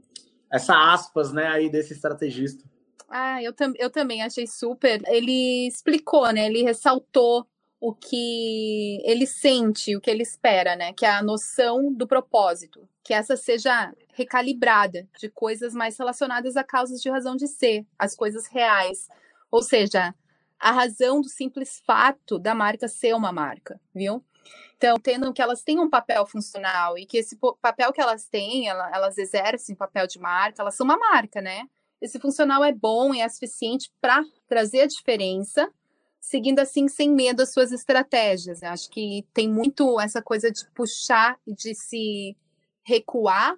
essa 0.53 0.93
aspas, 0.93 1.33
né, 1.33 1.47
aí 1.47 1.67
desse 1.67 1.93
estrategista. 1.93 2.63
Ah, 3.09 3.41
eu, 3.41 3.51
tam 3.51 3.73
eu 3.79 3.89
também 3.89 4.21
achei 4.21 4.45
super. 4.45 5.01
Ele 5.07 5.67
explicou, 5.67 6.31
né? 6.31 6.45
Ele 6.45 6.61
ressaltou 6.61 7.47
o 7.79 7.91
que 7.91 9.01
ele 9.03 9.25
sente, 9.25 9.95
o 9.95 9.99
que 9.99 10.11
ele 10.11 10.21
espera, 10.21 10.75
né? 10.75 10.93
Que 10.93 11.07
é 11.07 11.09
a 11.09 11.23
noção 11.23 11.91
do 11.91 12.05
propósito, 12.05 12.87
que 13.03 13.15
essa 13.15 13.35
seja 13.35 13.91
recalibrada 14.13 15.07
de 15.17 15.27
coisas 15.27 15.73
mais 15.73 15.97
relacionadas 15.97 16.55
a 16.55 16.63
causas 16.63 17.01
de 17.01 17.09
razão 17.09 17.35
de 17.35 17.47
ser, 17.47 17.83
as 17.97 18.15
coisas 18.15 18.45
reais. 18.45 19.07
Ou 19.49 19.63
seja, 19.63 20.13
a 20.59 20.71
razão 20.71 21.19
do 21.19 21.27
simples 21.27 21.81
fato 21.83 22.37
da 22.37 22.53
marca 22.53 22.87
ser 22.87 23.15
uma 23.15 23.31
marca, 23.31 23.81
viu? 23.95 24.23
Então, 24.81 24.97
tendo 24.97 25.31
que 25.31 25.39
elas 25.39 25.61
têm 25.61 25.79
um 25.79 25.87
papel 25.87 26.25
funcional 26.25 26.97
e 26.97 27.05
que 27.05 27.19
esse 27.19 27.37
papel 27.61 27.93
que 27.93 28.01
elas 28.01 28.27
têm, 28.27 28.67
elas 28.67 29.15
exercem 29.15 29.75
papel 29.75 30.07
de 30.07 30.17
marca, 30.17 30.63
elas 30.63 30.73
são 30.73 30.85
uma 30.85 30.97
marca, 30.97 31.39
né? 31.39 31.69
Esse 32.01 32.19
funcional 32.19 32.63
é 32.63 32.73
bom 32.73 33.13
e 33.13 33.21
é 33.21 33.29
suficiente 33.29 33.91
para 34.01 34.23
trazer 34.47 34.81
a 34.81 34.87
diferença, 34.87 35.71
seguindo 36.19 36.57
assim 36.57 36.87
sem 36.87 37.11
medo 37.11 37.43
as 37.43 37.53
suas 37.53 37.71
estratégias. 37.71 38.63
Eu 38.63 38.69
acho 38.69 38.89
que 38.89 39.23
tem 39.35 39.47
muito 39.47 39.99
essa 39.99 40.19
coisa 40.19 40.49
de 40.49 40.67
puxar 40.71 41.37
e 41.45 41.53
de 41.53 41.75
se 41.75 42.35
recuar, 42.83 43.55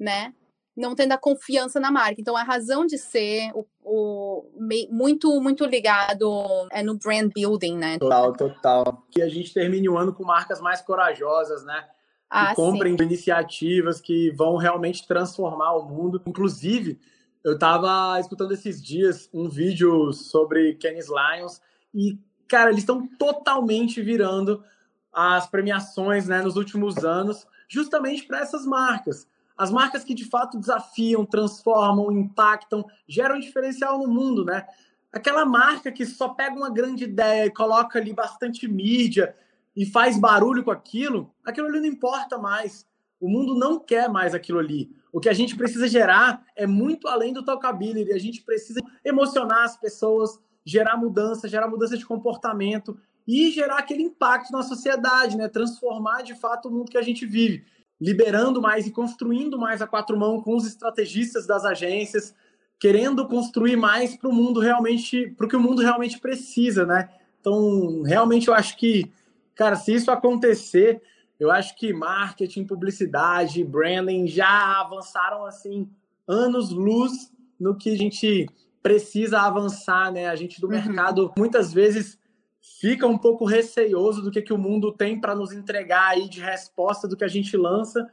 né? 0.00 0.32
Não 0.78 0.94
tendo 0.94 1.12
a 1.12 1.18
confiança 1.18 1.80
na 1.80 1.90
marca. 1.90 2.20
Então, 2.20 2.36
a 2.36 2.44
razão 2.44 2.86
de 2.86 2.96
ser 2.96 3.50
o, 3.52 3.66
o 3.82 4.44
muito, 4.90 5.40
muito 5.40 5.64
ligado 5.66 6.46
é 6.70 6.82
no 6.82 6.96
brand 6.96 7.30
building, 7.34 7.76
né? 7.76 7.98
Total, 7.98 8.32
total. 8.32 9.06
Que 9.10 9.20
a 9.20 9.28
gente 9.28 9.52
termine 9.52 9.88
o 9.88 9.98
ano 9.98 10.14
com 10.14 10.24
marcas 10.24 10.60
mais 10.60 10.80
corajosas, 10.80 11.64
né? 11.64 11.84
Ah, 12.30 12.50
que 12.50 12.56
comprem 12.56 12.96
sim. 12.96 13.04
iniciativas 13.04 14.00
que 14.00 14.30
vão 14.30 14.56
realmente 14.56 15.06
transformar 15.06 15.72
o 15.72 15.84
mundo. 15.84 16.22
Inclusive, 16.26 17.00
eu 17.42 17.54
estava 17.54 18.20
escutando 18.20 18.52
esses 18.52 18.80
dias 18.80 19.28
um 19.34 19.48
vídeo 19.48 20.12
sobre 20.12 20.74
Kenny's 20.74 21.08
Lions 21.08 21.60
e, 21.92 22.18
cara, 22.46 22.70
eles 22.70 22.82
estão 22.82 23.04
totalmente 23.18 24.00
virando 24.00 24.62
as 25.12 25.46
premiações 25.48 26.28
né, 26.28 26.40
nos 26.40 26.56
últimos 26.56 27.04
anos 27.04 27.46
justamente 27.66 28.24
para 28.24 28.40
essas 28.40 28.64
marcas 28.64 29.26
as 29.58 29.72
marcas 29.72 30.04
que 30.04 30.14
de 30.14 30.24
fato 30.24 30.56
desafiam, 30.56 31.26
transformam, 31.26 32.12
impactam, 32.12 32.86
geram 33.08 33.40
diferencial 33.40 33.98
no 33.98 34.06
mundo, 34.06 34.44
né? 34.44 34.64
Aquela 35.12 35.44
marca 35.44 35.90
que 35.90 36.06
só 36.06 36.28
pega 36.28 36.54
uma 36.54 36.70
grande 36.70 37.04
ideia 37.04 37.46
e 37.46 37.50
coloca 37.50 37.98
ali 37.98 38.12
bastante 38.12 38.68
mídia 38.68 39.34
e 39.74 39.84
faz 39.84 40.16
barulho 40.16 40.62
com 40.62 40.70
aquilo, 40.70 41.34
aquilo 41.44 41.66
ali 41.66 41.80
não 41.80 41.86
importa 41.86 42.38
mais. 42.38 42.86
O 43.20 43.28
mundo 43.28 43.56
não 43.56 43.80
quer 43.80 44.08
mais 44.08 44.32
aquilo 44.32 44.60
ali. 44.60 44.92
O 45.12 45.18
que 45.18 45.28
a 45.28 45.32
gente 45.32 45.56
precisa 45.56 45.88
gerar 45.88 46.44
é 46.54 46.66
muito 46.66 47.08
além 47.08 47.32
do 47.32 47.44
talkability. 47.44 48.12
A 48.12 48.18
gente 48.18 48.42
precisa 48.42 48.80
emocionar 49.04 49.64
as 49.64 49.76
pessoas, 49.76 50.38
gerar 50.64 50.96
mudança, 50.96 51.48
gerar 51.48 51.66
mudança 51.66 51.96
de 51.96 52.06
comportamento 52.06 52.96
e 53.26 53.50
gerar 53.50 53.78
aquele 53.78 54.02
impacto 54.02 54.52
na 54.52 54.62
sociedade, 54.62 55.36
né? 55.36 55.48
Transformar 55.48 56.22
de 56.22 56.38
fato 56.38 56.68
o 56.68 56.70
mundo 56.70 56.90
que 56.92 56.98
a 56.98 57.02
gente 57.02 57.26
vive 57.26 57.64
liberando 58.00 58.60
mais 58.60 58.86
e 58.86 58.90
construindo 58.90 59.58
mais 59.58 59.82
a 59.82 59.86
quatro 59.86 60.16
mãos 60.16 60.42
com 60.42 60.56
os 60.56 60.66
estrategistas 60.66 61.46
das 61.46 61.64
agências, 61.64 62.34
querendo 62.78 63.26
construir 63.26 63.76
mais 63.76 64.16
para 64.16 64.28
o 64.28 64.32
mundo 64.32 64.60
realmente, 64.60 65.34
para 65.36 65.46
o 65.46 65.48
que 65.48 65.56
o 65.56 65.60
mundo 65.60 65.82
realmente 65.82 66.18
precisa, 66.20 66.86
né? 66.86 67.08
Então, 67.40 68.02
realmente 68.02 68.48
eu 68.48 68.54
acho 68.54 68.76
que, 68.76 69.10
cara, 69.54 69.74
se 69.74 69.94
isso 69.94 70.10
acontecer, 70.10 71.02
eu 71.40 71.50
acho 71.50 71.76
que 71.76 71.92
marketing, 71.92 72.64
publicidade, 72.64 73.64
branding 73.64 74.26
já 74.26 74.80
avançaram 74.80 75.44
assim 75.44 75.88
anos 76.26 76.70
luz 76.70 77.32
no 77.58 77.76
que 77.76 77.90
a 77.90 77.96
gente 77.96 78.48
precisa 78.82 79.40
avançar, 79.40 80.12
né? 80.12 80.28
A 80.28 80.36
gente 80.36 80.60
do 80.60 80.66
uhum. 80.66 80.72
mercado 80.72 81.32
muitas 81.36 81.72
vezes 81.72 82.17
fica 82.80 83.06
um 83.06 83.18
pouco 83.18 83.44
receioso 83.44 84.22
do 84.22 84.30
que, 84.30 84.42
que 84.42 84.52
o 84.52 84.58
mundo 84.58 84.92
tem 84.92 85.20
para 85.20 85.34
nos 85.34 85.52
entregar 85.52 86.10
aí 86.10 86.28
de 86.28 86.40
resposta 86.40 87.08
do 87.08 87.16
que 87.16 87.24
a 87.24 87.28
gente 87.28 87.56
lança, 87.56 88.08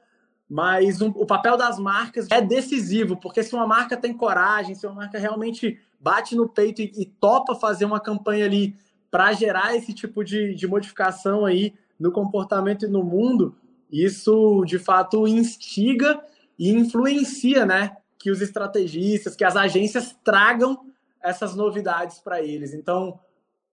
mas 0.50 1.02
um, 1.02 1.10
o 1.10 1.26
papel 1.26 1.58
das 1.58 1.80
marcas 1.80 2.28
é 2.32 2.40
decisivo, 2.42 3.18
porque 3.18 3.44
se 3.44 3.54
uma 3.54 3.68
marca 3.68 3.98
tem 3.98 4.14
coragem, 4.14 4.76
se 4.76 4.86
uma 4.86 4.96
marca 4.96 5.20
realmente 5.20 5.80
bate 6.00 6.36
no 6.36 6.48
peito 6.48 6.82
e, 6.82 6.92
e 6.96 7.06
topa 7.06 7.56
fazer 7.56 7.86
uma 7.86 8.00
campanha 8.00 8.46
ali 8.46 8.76
para 9.10 9.34
gerar 9.34 9.76
esse 9.76 9.94
tipo 9.94 10.24
de, 10.24 10.54
de 10.54 10.68
modificação 10.68 11.46
aí 11.46 11.74
no 12.00 12.12
comportamento 12.12 12.86
e 12.86 12.90
no 12.90 13.04
mundo, 13.04 13.56
isso 13.92 14.64
de 14.66 14.78
fato 14.78 15.28
instiga 15.28 16.22
e 16.58 16.72
influencia, 16.72 17.66
né? 17.66 17.98
Que 18.18 18.32
os 18.32 18.42
estrategistas, 18.42 19.36
que 19.36 19.44
as 19.44 19.56
agências 19.56 20.16
tragam 20.24 20.86
essas 21.22 21.56
novidades 21.56 22.20
para 22.20 22.42
eles. 22.42 22.74
Então, 22.74 23.20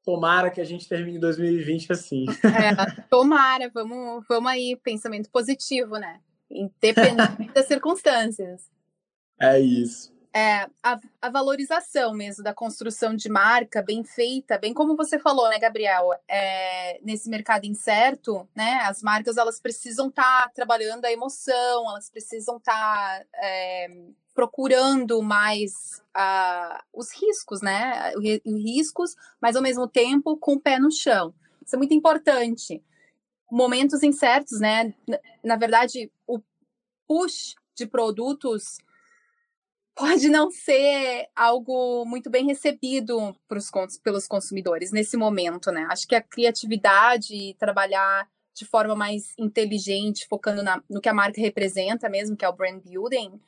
tomara 0.05 0.51
que 0.51 0.61
a 0.61 0.65
gente 0.65 0.89
termine 0.89 1.19
2020 1.19 1.93
assim. 1.93 2.27
É, 2.45 3.03
tomara, 3.09 3.71
vamos, 3.73 4.25
vamos 4.29 4.51
aí, 4.51 4.77
pensamento 4.83 5.31
positivo, 5.31 5.97
né? 5.97 6.21
Independente 6.51 7.53
das 7.55 7.67
circunstâncias. 7.67 8.71
É 9.41 9.59
isso. 9.59 10.13
É, 10.35 10.67
a, 10.83 10.99
a, 11.21 11.29
valorização 11.29 12.15
mesmo 12.15 12.43
da 12.43 12.55
construção 12.55 13.15
de 13.15 13.29
marca 13.29 13.83
bem 13.83 14.03
feita, 14.03 14.57
bem 14.57 14.73
como 14.73 14.97
você 14.97 15.19
falou, 15.19 15.47
né, 15.51 15.59
Gabriel? 15.59 16.09
É, 16.27 16.99
nesse 17.03 17.29
mercado 17.29 17.67
incerto, 17.67 18.49
né, 18.57 18.81
as 18.85 19.03
marcas 19.03 19.37
elas 19.37 19.61
precisam 19.61 20.09
estar 20.09 20.45
tá 20.45 20.49
trabalhando 20.55 21.05
a 21.05 21.13
emoção, 21.13 21.91
elas 21.91 22.09
precisam 22.09 22.57
estar 22.57 22.73
tá, 22.73 23.27
é, 23.35 23.89
procurando 24.35 25.23
mais 25.23 26.03
uh, 26.17 26.83
os 26.93 27.13
riscos, 27.13 27.61
né? 27.61 28.13
Os 28.17 28.63
riscos, 28.63 29.15
mas 29.41 29.57
ao 29.57 29.63
mesmo 29.63 29.87
tempo 29.87 30.37
com 30.37 30.55
o 30.55 30.61
pé 30.61 30.79
no 30.79 30.91
chão. 30.91 31.35
Isso 31.65 31.77
é 31.77 31.79
muito 31.79 31.95
importante. 31.95 32.83
Momentos 33.51 34.03
incertos, 34.03 34.61
né? 34.61 34.95
Na 35.45 35.57
verdade, 35.57 36.11
o 36.27 36.41
push 37.07 37.55
de 37.75 37.87
produtos 37.87 38.79
pode 39.95 40.29
não 40.29 40.51
ser 40.51 41.29
algo 41.37 42.05
muito 42.07 42.31
bem 42.31 42.47
recebido 42.47 43.37
pros, 43.47 43.71
pelos 44.03 44.27
consumidores 44.27 44.91
nesse 44.91 45.17
momento, 45.17 45.71
né? 45.71 45.87
Acho 45.91 46.09
que 46.09 46.15
a 46.15 46.23
criatividade, 46.23 47.55
trabalhar 47.59 48.27
de 48.55 48.65
forma 48.65 48.95
mais 48.95 49.33
inteligente, 49.39 50.27
focando 50.29 50.63
na, 50.63 50.83
no 50.89 51.01
que 51.01 51.09
a 51.09 51.15
marca 51.15 51.41
representa 51.41 52.09
mesmo, 52.09 52.37
que 52.37 52.45
é 52.45 52.49
o 52.49 52.53
brand 52.53 52.83
building, 52.83 53.41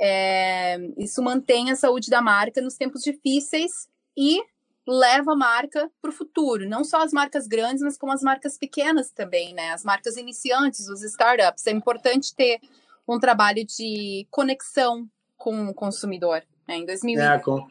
é, 0.00 0.78
isso 0.96 1.22
mantém 1.22 1.70
a 1.70 1.76
saúde 1.76 2.08
da 2.08 2.22
marca 2.22 2.62
nos 2.62 2.74
tempos 2.74 3.02
difíceis 3.02 3.86
e 4.16 4.42
leva 4.88 5.32
a 5.32 5.36
marca 5.36 5.90
para 6.00 6.10
o 6.10 6.12
futuro. 6.12 6.68
Não 6.68 6.82
só 6.82 7.02
as 7.02 7.12
marcas 7.12 7.46
grandes, 7.46 7.82
mas 7.82 7.98
como 7.98 8.12
as 8.12 8.22
marcas 8.22 8.56
pequenas 8.56 9.10
também, 9.10 9.52
né? 9.52 9.72
As 9.72 9.84
marcas 9.84 10.16
iniciantes, 10.16 10.88
os 10.88 11.02
startups. 11.02 11.66
É 11.66 11.70
importante 11.70 12.34
ter 12.34 12.60
um 13.06 13.20
trabalho 13.20 13.64
de 13.64 14.26
conexão 14.30 15.08
com 15.36 15.68
o 15.68 15.74
consumidor. 15.74 16.42
Né? 16.66 16.78
Em 16.78 16.86
2020. 16.86 17.24
É, 17.24 17.38
com, 17.38 17.60
com 17.60 17.68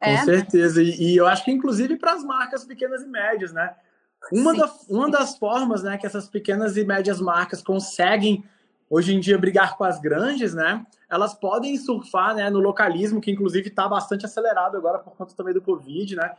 é. 0.00 0.24
certeza. 0.24 0.82
E, 0.82 1.12
e, 1.12 1.16
eu 1.16 1.26
acho 1.28 1.44
que 1.44 1.52
inclusive 1.52 1.96
para 1.96 2.12
as 2.12 2.24
marcas 2.24 2.64
pequenas 2.64 3.02
e 3.02 3.06
médias, 3.06 3.52
né? 3.52 3.74
Uma, 4.32 4.52
da, 4.52 4.74
uma 4.88 5.08
das 5.08 5.38
formas 5.38 5.84
né, 5.84 5.96
que 5.96 6.04
essas 6.04 6.28
pequenas 6.28 6.76
e 6.76 6.84
médias 6.84 7.20
marcas 7.20 7.62
conseguem 7.62 8.44
hoje 8.90 9.14
em 9.14 9.20
dia 9.20 9.38
brigar 9.38 9.76
com 9.76 9.84
as 9.84 10.00
grandes, 10.00 10.54
né? 10.54 10.84
Elas 11.10 11.34
podem 11.34 11.76
surfar 11.76 12.34
né, 12.34 12.48
no 12.50 12.58
localismo, 12.58 13.20
que 13.20 13.30
inclusive 13.30 13.68
está 13.68 13.88
bastante 13.88 14.24
acelerado 14.24 14.76
agora 14.76 14.98
por 14.98 15.14
conta 15.14 15.34
também 15.34 15.54
do 15.54 15.62
Covid, 15.62 16.16
né? 16.16 16.32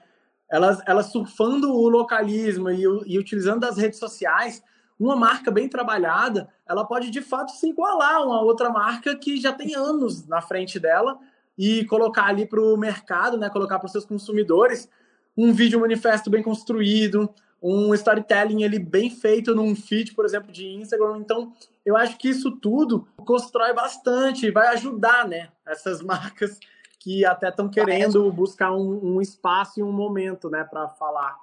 Elas, 0.50 0.82
elas 0.88 1.08
surfando 1.08 1.72
o 1.72 1.88
localismo 1.88 2.70
e, 2.70 2.82
e 3.06 3.20
utilizando 3.20 3.64
as 3.66 3.78
redes 3.78 4.00
sociais, 4.00 4.64
uma 5.00 5.16
marca 5.16 5.50
bem 5.50 5.70
trabalhada, 5.70 6.50
ela 6.68 6.84
pode 6.86 7.10
de 7.10 7.22
fato 7.22 7.52
se 7.52 7.70
igualar 7.70 8.16
a 8.16 8.26
uma 8.26 8.42
outra 8.42 8.70
marca 8.70 9.16
que 9.16 9.40
já 9.40 9.54
tem 9.54 9.76
anos 9.76 10.28
na 10.28 10.42
frente 10.42 10.80
dela 10.80 11.18
e 11.58 11.86
colocar 11.86 12.26
ali 12.26 12.46
para 12.46 12.62
o 12.62 12.76
mercado, 12.76 13.38
né, 13.38 13.50
colocar 13.50 13.80
para 13.80 13.86
os 13.86 13.92
seus 13.92 14.06
consumidores 14.06 14.90
um 15.38 15.54
vídeo 15.54 15.80
manifesto 15.80 16.30
bem 16.30 16.44
construído, 16.44 17.34
um 17.62 17.94
storytelling 17.94 18.64
ele 18.64 18.80
bem 18.80 19.10
feito 19.10 19.54
num 19.54 19.76
feed, 19.76 20.14
por 20.14 20.26
exemplo, 20.26 20.52
de 20.52 20.68
Instagram. 20.68 21.18
Então, 21.18 21.54
eu 21.86 21.98
acho 21.98 22.18
que 22.18 22.30
isso 22.30 22.52
tudo 22.52 23.08
constrói 23.18 23.74
bastante, 23.74 24.52
vai 24.52 24.68
ajudar, 24.68 25.28
né, 25.28 25.50
essas 25.68 26.02
marcas 26.04 26.60
que 27.00 27.26
até 27.26 27.50
estão 27.50 27.70
querendo 27.70 28.32
buscar 28.32 28.74
um, 28.74 29.16
um 29.16 29.22
espaço 29.22 29.80
e 29.80 29.84
um 29.84 29.92
momento, 29.92 30.50
né, 30.50 30.64
para 30.64 30.90
falar. 30.90 31.38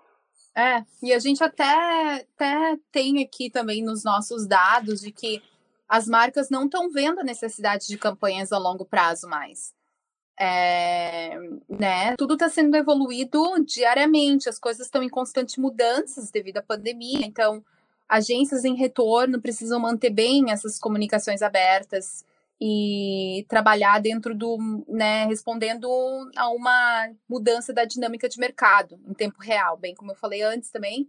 É, 0.55 0.83
e 1.03 1.13
a 1.13 1.19
gente 1.19 1.45
até, 1.45 2.27
até 2.35 2.79
tem 2.91 3.23
aqui 3.23 3.51
também 3.51 3.83
nos 3.83 4.03
nossos 4.05 4.47
dados 4.47 5.01
de 5.01 5.13
que 5.13 5.43
as 5.89 6.07
marcas 6.07 6.51
não 6.51 6.65
estão 6.65 6.91
vendo 6.91 7.21
a 7.21 7.25
necessidade 7.25 7.87
de 7.87 7.99
campanhas 7.99 8.53
a 8.53 8.59
longo 8.59 8.85
prazo 8.85 9.29
mais. 9.29 9.76
É, 10.39 11.39
né, 11.69 12.15
tudo 12.17 12.35
está 12.35 12.49
sendo 12.49 12.77
evoluído 12.77 13.43
diariamente, 13.65 14.51
as 14.51 14.59
coisas 14.59 14.87
estão 14.87 15.03
em 15.03 15.09
constante 15.09 15.59
mudanças 15.59 16.31
devido 16.31 16.59
à 16.59 16.63
pandemia, 16.63 17.25
então 17.25 17.65
agências 18.07 18.65
em 18.65 18.75
retorno 18.75 19.41
precisam 19.41 19.81
manter 19.81 20.11
bem 20.11 20.51
essas 20.51 20.79
comunicações 20.79 21.41
abertas 21.41 22.25
e 22.61 23.45
trabalhar 23.49 24.01
dentro 24.01 24.35
do, 24.35 24.59
né, 24.89 25.27
respondendo 25.27 25.89
a 26.37 26.49
uma 26.51 27.11
mudança 27.29 27.73
da 27.73 27.85
dinâmica 27.85 28.29
de 28.29 28.39
mercado 28.39 28.99
em 29.07 29.15
tempo 29.15 29.41
real, 29.41 29.77
bem 29.77 29.95
como 29.95 30.13
eu 30.13 30.17
falei 30.17 30.43
antes 30.43 30.71
também. 30.71 31.09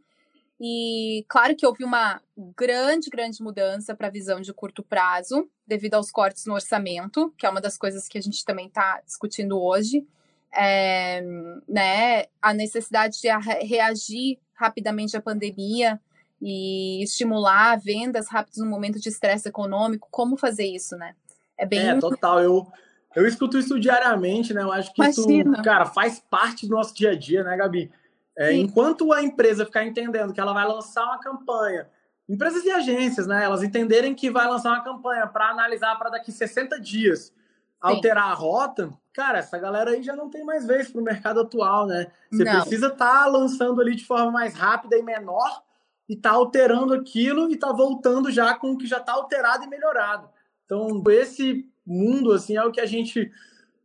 E 0.59 1.23
claro 1.27 1.55
que 1.55 1.65
houve 1.65 1.83
uma 1.83 2.19
grande, 2.55 3.09
grande 3.09 3.41
mudança 3.43 3.95
para 3.95 4.07
a 4.07 4.11
visão 4.11 4.41
de 4.41 4.51
curto 4.53 4.81
prazo, 4.81 5.47
devido 5.67 5.93
aos 5.93 6.09
cortes 6.09 6.45
no 6.45 6.55
orçamento, 6.55 7.31
que 7.37 7.45
é 7.45 7.49
uma 7.49 7.61
das 7.61 7.77
coisas 7.77 8.07
que 8.07 8.17
a 8.17 8.21
gente 8.21 8.43
também 8.43 8.67
está 8.67 9.01
discutindo 9.05 9.59
hoje. 9.61 10.05
É, 10.51 11.21
né, 11.67 12.25
a 12.41 12.53
necessidade 12.53 13.19
de 13.21 13.27
reagir 13.65 14.39
rapidamente 14.55 15.15
à 15.15 15.21
pandemia 15.21 15.99
e 16.41 17.03
estimular 17.03 17.79
vendas 17.79 18.27
rápidas 18.27 18.57
no 18.57 18.69
momento 18.69 18.99
de 18.99 19.09
estresse 19.09 19.47
econômico, 19.47 20.07
como 20.09 20.37
fazer 20.37 20.65
isso, 20.65 20.95
né? 20.95 21.15
É 21.57 21.65
bem. 21.65 21.87
É, 21.87 21.99
total. 21.99 22.39
Eu, 22.41 22.67
eu 23.15 23.27
escuto 23.27 23.57
isso 23.57 23.79
diariamente, 23.79 24.53
né? 24.53 24.61
Eu 24.61 24.71
acho 24.71 24.93
que 24.93 25.01
Imagina. 25.01 25.53
isso, 25.53 25.63
cara, 25.63 25.85
faz 25.85 26.19
parte 26.19 26.67
do 26.67 26.75
nosso 26.75 26.95
dia 26.95 27.11
a 27.11 27.15
dia, 27.15 27.43
né, 27.43 27.55
Gabi? 27.57 27.91
É, 28.37 28.53
enquanto 28.53 29.11
a 29.11 29.23
empresa 29.23 29.65
ficar 29.65 29.83
entendendo 29.83 30.31
que 30.31 30.39
ela 30.39 30.53
vai 30.53 30.65
lançar 30.67 31.03
uma 31.05 31.19
campanha, 31.19 31.89
empresas 32.29 32.63
e 32.63 32.69
agências, 32.69 33.25
né? 33.25 33.43
Elas 33.43 33.63
entenderem 33.63 34.13
que 34.13 34.29
vai 34.29 34.47
lançar 34.47 34.69
uma 34.69 34.83
campanha 34.83 35.25
para 35.25 35.49
analisar 35.49 35.97
para 35.97 36.11
daqui 36.11 36.31
60 36.31 36.79
dias 36.79 37.19
Sim. 37.27 37.33
alterar 37.81 38.25
a 38.25 38.33
rota, 38.33 38.93
cara, 39.11 39.39
essa 39.39 39.57
galera 39.57 39.91
aí 39.91 40.03
já 40.03 40.15
não 40.15 40.29
tem 40.29 40.45
mais 40.45 40.67
vez 40.67 40.89
para 40.91 41.01
o 41.01 41.03
mercado 41.03 41.39
atual, 41.39 41.87
né? 41.87 42.11
Você 42.31 42.43
não. 42.43 42.61
precisa 42.61 42.87
estar 42.87 43.23
tá 43.23 43.25
lançando 43.25 43.81
ali 43.81 43.95
de 43.95 44.05
forma 44.05 44.29
mais 44.31 44.53
rápida 44.53 44.95
e 44.95 45.01
menor 45.01 45.63
e 46.07 46.15
tá 46.15 46.31
alterando 46.31 46.93
aquilo 46.93 47.49
e 47.49 47.57
tá 47.57 47.71
voltando 47.71 48.29
já 48.29 48.53
com 48.53 48.73
o 48.73 48.77
que 48.77 48.85
já 48.85 48.97
está 48.97 49.13
alterado 49.13 49.63
e 49.63 49.67
melhorado. 49.67 50.29
Então, 50.63 51.03
esse 51.09 51.67
mundo 51.83 52.33
assim 52.33 52.55
é 52.55 52.63
o 52.63 52.71
que 52.71 52.81
a 52.81 52.85
gente 52.85 53.31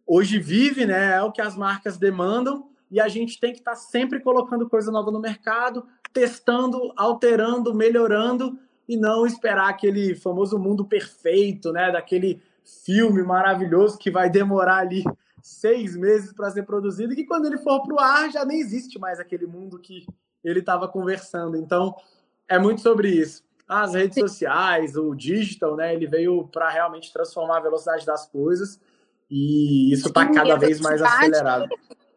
hoje 0.07 0.39
vive, 0.39 0.85
né? 0.85 1.15
É 1.15 1.23
o 1.23 1.33
que 1.33 1.41
as 1.41 1.57
marcas 1.57 1.97
demandam 1.97 2.72
e 2.93 3.01
a 3.01 3.09
gente 3.09 3.41
tem 3.41 3.53
que 3.53 3.61
estar 3.61 3.71
tá 3.71 3.77
sempre 3.77 4.21
colocando 4.21 4.69
coisa 4.69 4.93
nova 4.93 5.11
no 5.11 5.19
mercado, 5.19 5.87
testando, 6.13 6.93
alterando, 6.95 7.75
melhorando 7.75 8.59
e 8.87 8.99
não 8.99 9.27
esperar 9.27 9.71
aquele 9.71 10.15
famoso 10.15 10.59
mundo 10.59 10.85
perfeito, 10.85 11.73
né? 11.73 11.91
Daquele 11.91 12.43
filme 12.85 13.23
maravilhoso 13.23 13.97
que 13.97 14.11
vai 14.11 14.29
demorar 14.29 14.77
ali 14.77 15.03
seis 15.43 15.97
meses 15.97 16.35
para 16.35 16.51
ser 16.51 16.65
produzido 16.65 17.15
e 17.15 17.17
que 17.17 17.25
quando 17.25 17.47
ele 17.47 17.57
for 17.57 17.83
para 17.83 17.95
o 17.95 17.99
ar 17.99 18.31
já 18.31 18.45
nem 18.45 18.61
existe 18.61 18.99
mais 18.99 19.19
aquele 19.19 19.47
mundo 19.47 19.79
que 19.79 20.07
ele 20.45 20.61
estava 20.61 20.87
conversando. 20.87 21.57
Então, 21.57 21.97
é 22.47 22.59
muito 22.59 22.83
sobre 22.83 23.09
isso 23.09 23.43
as 23.67 23.95
redes 23.95 24.19
sociais, 24.19 24.97
o 24.97 25.15
digital, 25.15 25.77
né? 25.77 25.95
Ele 25.95 26.07
veio 26.07 26.47
para 26.49 26.69
realmente 26.69 27.11
transformar 27.11 27.57
a 27.57 27.61
velocidade 27.61 28.05
das 28.05 28.27
coisas 28.27 28.79
e 29.31 29.91
isso 29.95 30.09
está 30.09 30.31
cada 30.31 30.57
vez 30.57 30.79
mais 30.79 31.01
acelerado. 31.01 31.69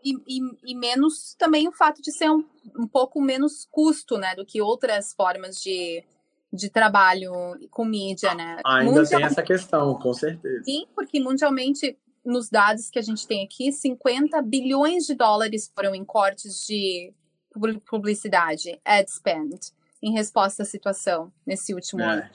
E, 0.05 0.13
e, 0.27 0.71
e, 0.71 0.75
menos 0.75 1.33
também 1.33 1.67
o 1.67 1.71
fato 1.71 1.99
de 1.99 2.11
ser 2.11 2.29
um, 2.29 2.45
um 2.77 2.87
pouco 2.87 3.19
menos 3.19 3.67
custo, 3.71 4.19
né, 4.19 4.35
do 4.35 4.45
que 4.45 4.61
outras 4.61 5.13
formas 5.13 5.59
de, 5.59 6.03
de 6.53 6.69
trabalho 6.69 7.33
com 7.71 7.83
mídia, 7.83 8.35
né? 8.35 8.59
Ainda 8.63 9.03
tem 9.03 9.23
essa 9.23 9.41
questão, 9.41 9.95
com 9.95 10.13
certeza. 10.13 10.63
Sim, 10.63 10.85
porque 10.93 11.19
mundialmente, 11.19 11.97
nos 12.23 12.49
dados 12.49 12.91
que 12.91 12.99
a 12.99 13.01
gente 13.01 13.25
tem 13.25 13.43
aqui, 13.43 13.71
50 13.71 14.39
bilhões 14.43 15.07
de 15.07 15.15
dólares 15.15 15.71
foram 15.73 15.95
em 15.95 16.05
cortes 16.05 16.65
de 16.67 17.11
publicidade, 17.89 18.79
ad 18.85 19.09
spend 19.09 19.59
em 20.03 20.13
resposta 20.13 20.61
à 20.61 20.65
situação 20.65 21.31
nesse 21.45 21.73
último 21.73 22.01
é. 22.01 22.05
ano. 22.05 22.29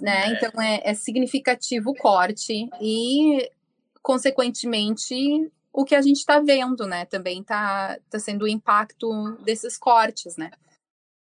Né? 0.00 0.24
É. 0.24 0.32
Então 0.32 0.62
é, 0.62 0.80
é 0.82 0.94
significativo 0.94 1.90
o 1.90 1.94
corte 1.94 2.68
e, 2.80 3.50
consequentemente, 4.02 5.52
o 5.76 5.84
que 5.84 5.94
a 5.94 6.02
gente 6.02 6.16
está 6.16 6.40
vendo, 6.40 6.86
né? 6.86 7.04
Também 7.04 7.40
está 7.40 7.98
tá 8.10 8.18
sendo 8.18 8.46
o 8.46 8.48
impacto 8.48 9.36
desses 9.44 9.76
cortes, 9.76 10.36
né? 10.36 10.50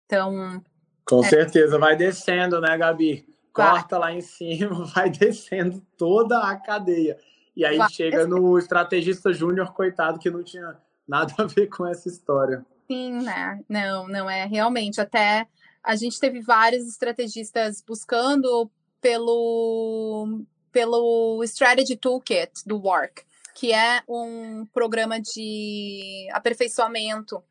Então. 0.06 0.63
Com 1.06 1.24
é... 1.24 1.30
certeza, 1.30 1.78
vai 1.78 1.96
descendo, 1.96 2.60
né, 2.60 2.78
Gabi? 2.78 3.36
corta 3.56 3.98
lá 3.98 4.12
em 4.12 4.22
cima, 4.22 4.84
vai 4.94 5.10
descendo 5.10 5.82
toda 5.98 6.39
a 6.39 6.56
cadeia. 6.58 7.18
E 7.56 7.63
aí 7.65 7.78
vai. 7.78 7.89
chega 7.89 8.28
no 8.28 8.60
estrategista 8.60 9.32
júnior, 9.32 9.72
coitado, 9.72 10.20
que 10.20 10.30
não 10.30 10.44
tinha 10.44 10.78
nada 11.08 11.34
a 11.38 11.46
ver 11.46 11.68
com 11.68 11.88
essa 11.88 12.10
história. 12.10 12.65
Sim, 12.86 13.24
né? 13.24 13.63
Não, 13.70 14.08
não 14.08 14.30
é 14.30 14.46
realmente. 14.46 15.00
Até 15.00 15.48
a 15.82 15.96
gente 15.96 16.20
teve 16.20 16.41
vários 16.41 16.86
estrategistas 16.86 17.82
buscando 17.82 18.70
pelo, 19.00 20.41
pelo 20.72 21.41
Strategy 21.46 21.96
Toolkit 21.96 22.52
do 22.65 22.78
Work, 22.78 23.24
que 23.56 23.72
é 23.72 24.04
um 24.08 24.65
programa 24.65 25.20
de 25.20 26.28
aperfeiçoamento 26.34 27.41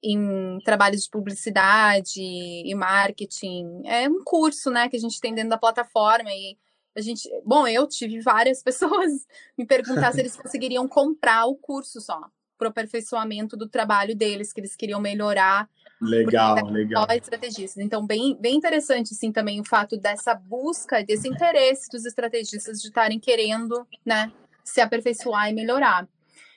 em 0.00 0.60
trabalhos 0.64 1.02
de 1.02 1.10
publicidade 1.10 2.22
e 2.22 2.72
marketing. 2.76 3.82
É 3.84 4.08
um 4.08 4.22
curso, 4.24 4.70
né, 4.70 4.88
que 4.88 4.96
a 4.96 5.00
gente 5.00 5.20
tem 5.20 5.34
dentro 5.34 5.50
da 5.50 5.58
plataforma 5.58 6.30
e 6.32 6.56
a 6.96 7.00
gente, 7.00 7.28
bom, 7.44 7.66
eu 7.66 7.88
tive 7.88 8.20
várias 8.22 8.62
pessoas 8.62 9.26
me 9.58 9.66
perguntar 9.66 10.12
se 10.12 10.20
eles 10.20 10.36
conseguiriam 10.40 10.86
comprar 10.86 11.46
o 11.46 11.56
curso 11.56 12.00
só 12.00 12.20
para 12.56 12.68
o 12.68 12.70
aperfeiçoamento 12.70 13.56
do 13.56 13.68
trabalho 13.68 14.16
deles, 14.16 14.52
que 14.52 14.60
eles 14.60 14.76
queriam 14.76 15.00
melhorar. 15.00 15.68
Legal, 16.00 16.64
legal. 16.66 17.06
Estrategistas. 17.10 17.82
Então, 17.82 18.06
bem, 18.06 18.36
bem 18.40 18.56
interessante, 18.56 19.14
sim, 19.14 19.32
também 19.32 19.60
o 19.60 19.64
fato 19.64 19.96
dessa 19.96 20.34
busca, 20.34 21.02
desse 21.04 21.28
interesse 21.28 21.88
dos 21.90 22.04
estrategistas 22.04 22.80
de 22.80 22.88
estarem 22.88 23.18
querendo, 23.18 23.86
né, 24.04 24.32
se 24.68 24.80
aperfeiçoar 24.80 25.50
e 25.50 25.54
melhorar. 25.54 26.06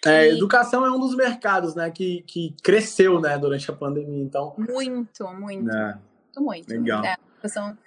É, 0.06 0.28
e... 0.28 0.32
Educação 0.32 0.86
é 0.86 0.92
um 0.92 1.00
dos 1.00 1.16
mercados, 1.16 1.76
né, 1.76 1.90
que, 1.92 2.24
que 2.24 2.56
cresceu, 2.64 3.20
né, 3.20 3.38
durante 3.38 3.70
a 3.70 3.74
pandemia, 3.74 4.24
então... 4.24 4.54
Muito, 4.58 5.28
muito. 5.34 5.70
É. 5.70 5.98
Muito, 6.38 6.42
muito. 6.42 6.70
Legal. 6.70 7.04
É, 7.06 7.16
educação 7.34 7.78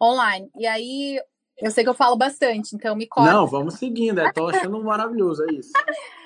online. 0.00 0.50
E 0.56 0.66
aí, 0.66 1.20
eu 1.58 1.70
sei 1.70 1.84
que 1.84 1.90
eu 1.90 1.94
falo 1.94 2.16
bastante, 2.16 2.74
então 2.74 2.94
me 2.94 3.06
corta. 3.06 3.32
Não, 3.32 3.46
vamos 3.46 3.74
seguindo, 3.74 4.20
é, 4.20 4.32
tô 4.32 4.48
achando 4.48 4.82
maravilhoso, 4.82 5.44
é 5.44 5.54
isso. 5.54 5.72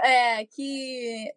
É, 0.00 0.44
que 0.46 1.34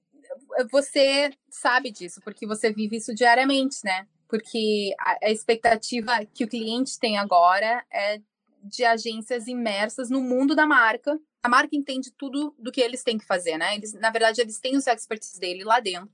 você 0.71 1.31
sabe 1.49 1.89
disso, 1.91 2.21
porque 2.23 2.45
você 2.45 2.71
vive 2.71 2.97
isso 2.97 3.13
diariamente, 3.13 3.77
né? 3.84 4.05
Porque 4.27 4.93
a, 4.99 5.17
a 5.25 5.31
expectativa 5.31 6.23
que 6.31 6.43
o 6.43 6.47
cliente 6.47 6.99
tem 6.99 7.17
agora 7.17 7.84
é 7.91 8.21
de 8.63 8.86
agências 8.86 9.47
imersas 9.47 10.10
no 10.10 10.21
mundo 10.21 10.55
da 10.55 10.67
marca. 10.67 11.19
A 11.43 11.49
marca 11.49 11.75
entende 11.75 12.12
tudo 12.12 12.54
do 12.58 12.71
que 12.71 12.82
eles 12.82 13.04
têm 13.04 13.17
que 13.17 13.25
fazer, 13.25 13.58
né? 13.58 13.75
Eles, 13.75 13.93
na 13.93 14.10
verdade, 14.10 14.41
eles 14.41 14.60
têm 14.60 14.75
os 14.75 14.88
experts 14.88 15.38
dele 15.39 15.63
lá 15.63 15.80
dentro. 15.80 16.10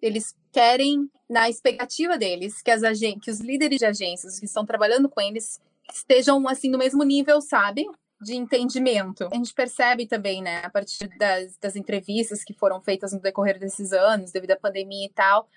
Eles 0.00 0.34
querem, 0.50 1.10
na 1.28 1.50
expectativa 1.50 2.16
deles, 2.16 2.62
que, 2.62 2.70
as 2.70 2.80
que 3.22 3.30
os 3.30 3.40
líderes 3.40 3.78
de 3.78 3.84
agências 3.84 4.38
que 4.38 4.46
estão 4.46 4.64
trabalhando 4.64 5.08
com 5.08 5.20
eles 5.20 5.60
estejam 5.92 6.48
assim 6.48 6.70
no 6.70 6.78
mesmo 6.78 7.02
nível, 7.02 7.40
sabe? 7.40 7.86
De 8.20 8.34
entendimento. 8.34 9.28
A 9.30 9.34
gente 9.34 9.52
percebe 9.52 10.06
também, 10.06 10.42
né, 10.42 10.62
a 10.64 10.70
partir 10.70 11.08
das, 11.18 11.56
das 11.58 11.76
entrevistas 11.76 12.42
que 12.44 12.54
foram 12.54 12.80
feitas 12.80 13.12
no 13.12 13.20
decorrer 13.20 13.58
desses 13.58 13.92
anos, 13.92 14.30
devido 14.30 14.52
à 14.52 14.56
pandemia 14.56 15.06
e 15.06 15.10
tal, 15.10 15.48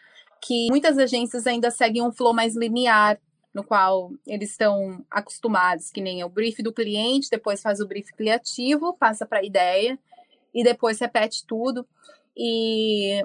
que 0.41 0.67
muitas 0.69 0.97
agências 0.97 1.47
ainda 1.47 1.71
seguem 1.71 2.01
um 2.01 2.11
flow 2.11 2.33
mais 2.33 2.55
linear, 2.55 3.19
no 3.53 3.63
qual 3.63 4.11
eles 4.25 4.51
estão 4.51 5.05
acostumados, 5.11 5.91
que 5.91 6.01
nem 6.01 6.21
é 6.21 6.25
o 6.25 6.29
brief 6.29 6.61
do 6.63 6.73
cliente, 6.73 7.29
depois 7.29 7.61
faz 7.61 7.79
o 7.79 7.87
brief 7.87 8.11
criativo, 8.13 8.95
passa 8.97 9.25
para 9.25 9.39
a 9.39 9.43
ideia 9.43 9.99
e 10.53 10.63
depois 10.63 10.99
repete 10.99 11.45
tudo. 11.45 11.85
E 12.35 13.23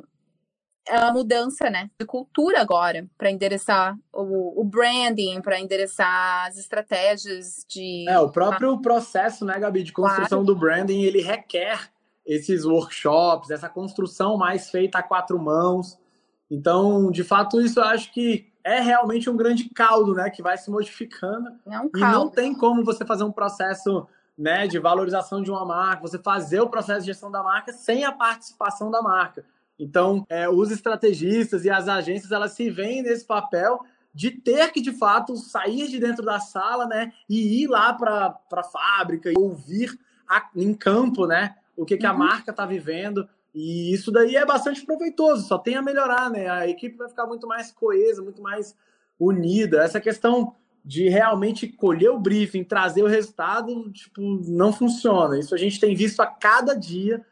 é 0.86 0.98
uma 0.98 1.12
mudança, 1.12 1.70
né, 1.70 1.90
de 1.98 2.06
cultura 2.06 2.60
agora 2.60 3.06
para 3.16 3.30
endereçar 3.30 3.96
o, 4.12 4.60
o 4.60 4.64
branding, 4.64 5.40
para 5.40 5.60
endereçar 5.60 6.46
as 6.46 6.58
estratégias 6.58 7.64
de. 7.68 8.08
É, 8.08 8.18
o 8.18 8.30
próprio 8.30 8.80
processo, 8.80 9.44
né, 9.44 9.58
Gabi, 9.58 9.82
de 9.82 9.92
construção 9.92 10.44
claro. 10.44 10.44
do 10.44 10.56
branding, 10.56 11.02
ele 11.02 11.22
requer 11.22 11.90
esses 12.26 12.64
workshops, 12.64 13.50
essa 13.50 13.68
construção 13.68 14.36
mais 14.36 14.70
feita 14.70 14.98
a 14.98 15.02
quatro 15.02 15.38
mãos. 15.38 15.98
Então, 16.50 17.10
de 17.10 17.24
fato, 17.24 17.60
isso 17.60 17.80
eu 17.80 17.84
acho 17.84 18.12
que 18.12 18.47
é 18.64 18.80
realmente 18.80 19.30
um 19.30 19.36
grande 19.36 19.68
caldo, 19.70 20.14
né, 20.14 20.30
que 20.30 20.42
vai 20.42 20.56
se 20.58 20.70
modificando. 20.70 21.50
É 21.66 21.78
um 21.80 21.88
caldo. 21.88 21.96
E 21.96 22.00
não 22.00 22.28
tem 22.28 22.54
como 22.54 22.84
você 22.84 23.04
fazer 23.04 23.24
um 23.24 23.32
processo, 23.32 24.06
né, 24.36 24.66
de 24.66 24.78
valorização 24.78 25.42
de 25.42 25.50
uma 25.50 25.64
marca, 25.64 26.02
você 26.02 26.18
fazer 26.18 26.60
o 26.60 26.68
processo 26.68 27.00
de 27.00 27.06
gestão 27.06 27.30
da 27.30 27.42
marca 27.42 27.72
sem 27.72 28.04
a 28.04 28.12
participação 28.12 28.90
da 28.90 29.00
marca. 29.02 29.44
Então, 29.78 30.26
é, 30.28 30.48
os 30.48 30.70
estrategistas 30.70 31.64
e 31.64 31.70
as 31.70 31.88
agências, 31.88 32.32
elas 32.32 32.52
se 32.52 32.68
veem 32.68 33.02
nesse 33.02 33.24
papel 33.24 33.80
de 34.12 34.32
ter 34.32 34.72
que, 34.72 34.80
de 34.80 34.92
fato, 34.92 35.36
sair 35.36 35.88
de 35.88 36.00
dentro 36.00 36.24
da 36.24 36.40
sala, 36.40 36.86
né, 36.86 37.12
e 37.28 37.62
ir 37.62 37.68
lá 37.68 37.92
para 37.92 38.36
a 38.52 38.62
fábrica 38.64 39.30
e 39.30 39.38
ouvir 39.38 39.96
a, 40.28 40.48
em 40.56 40.74
campo, 40.74 41.26
né, 41.26 41.54
o 41.76 41.84
que, 41.84 41.96
que 41.96 42.06
a 42.06 42.12
uhum. 42.12 42.18
marca 42.18 42.50
está 42.50 42.66
vivendo. 42.66 43.28
E 43.54 43.92
isso 43.92 44.12
daí 44.12 44.36
é 44.36 44.44
bastante 44.44 44.84
proveitoso, 44.84 45.46
só 45.46 45.58
tem 45.58 45.74
a 45.74 45.82
melhorar, 45.82 46.30
né? 46.30 46.48
A 46.48 46.68
equipe 46.68 46.96
vai 46.96 47.08
ficar 47.08 47.26
muito 47.26 47.46
mais 47.46 47.72
coesa, 47.72 48.22
muito 48.22 48.42
mais 48.42 48.76
unida. 49.18 49.82
Essa 49.82 50.00
questão 50.00 50.54
de 50.84 51.08
realmente 51.08 51.66
colher 51.68 52.10
o 52.10 52.18
briefing, 52.18 52.64
trazer 52.64 53.02
o 53.02 53.08
resultado, 53.08 53.90
tipo, 53.92 54.20
não 54.46 54.72
funciona. 54.72 55.38
Isso 55.38 55.54
a 55.54 55.58
gente 55.58 55.80
tem 55.80 55.94
visto 55.94 56.20
a 56.20 56.26
cada 56.26 56.74
dia 56.74 57.24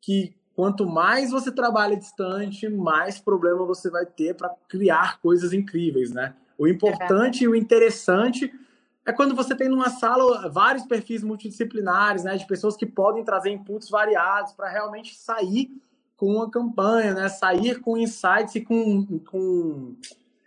que 0.00 0.34
quanto 0.54 0.86
mais 0.86 1.30
você 1.30 1.50
trabalha 1.50 1.96
distante, 1.96 2.68
mais 2.68 3.18
problema 3.18 3.64
você 3.64 3.90
vai 3.90 4.06
ter 4.06 4.34
para 4.34 4.54
criar 4.68 5.20
coisas 5.20 5.52
incríveis, 5.52 6.12
né? 6.12 6.34
O 6.56 6.68
importante 6.68 7.42
é. 7.42 7.46
e 7.46 7.48
o 7.48 7.54
interessante 7.54 8.52
é 9.06 9.12
quando 9.12 9.34
você 9.34 9.54
tem 9.54 9.68
numa 9.68 9.90
sala 9.90 10.48
vários 10.48 10.84
perfis 10.84 11.22
multidisciplinares, 11.22 12.24
né, 12.24 12.36
de 12.36 12.46
pessoas 12.46 12.76
que 12.76 12.86
podem 12.86 13.24
trazer 13.24 13.50
inputs 13.50 13.90
variados 13.90 14.52
para 14.52 14.68
realmente 14.68 15.14
sair 15.14 15.70
com 16.16 16.36
uma 16.36 16.50
campanha, 16.50 17.12
né, 17.12 17.28
sair 17.28 17.80
com 17.80 17.98
insights 17.98 18.54
e 18.54 18.62
com, 18.62 19.18
com 19.30 19.96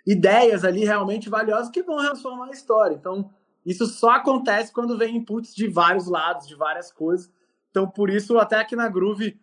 ideias 0.06 0.64
ali 0.64 0.84
realmente 0.86 1.30
valiosas 1.30 1.70
que 1.70 1.84
vão 1.84 1.98
transformar 1.98 2.48
a 2.48 2.52
história. 2.52 2.96
Então, 2.96 3.30
isso 3.66 3.86
só 3.86 4.12
acontece 4.12 4.72
quando 4.72 4.98
vem 4.98 5.18
inputs 5.18 5.54
de 5.54 5.68
vários 5.68 6.08
lados, 6.08 6.48
de 6.48 6.56
várias 6.56 6.92
coisas. 6.92 7.30
Então, 7.70 7.88
por 7.88 8.10
isso, 8.10 8.40
até 8.40 8.56
aqui 8.56 8.76
na 8.76 8.88
Groove, 8.88 9.38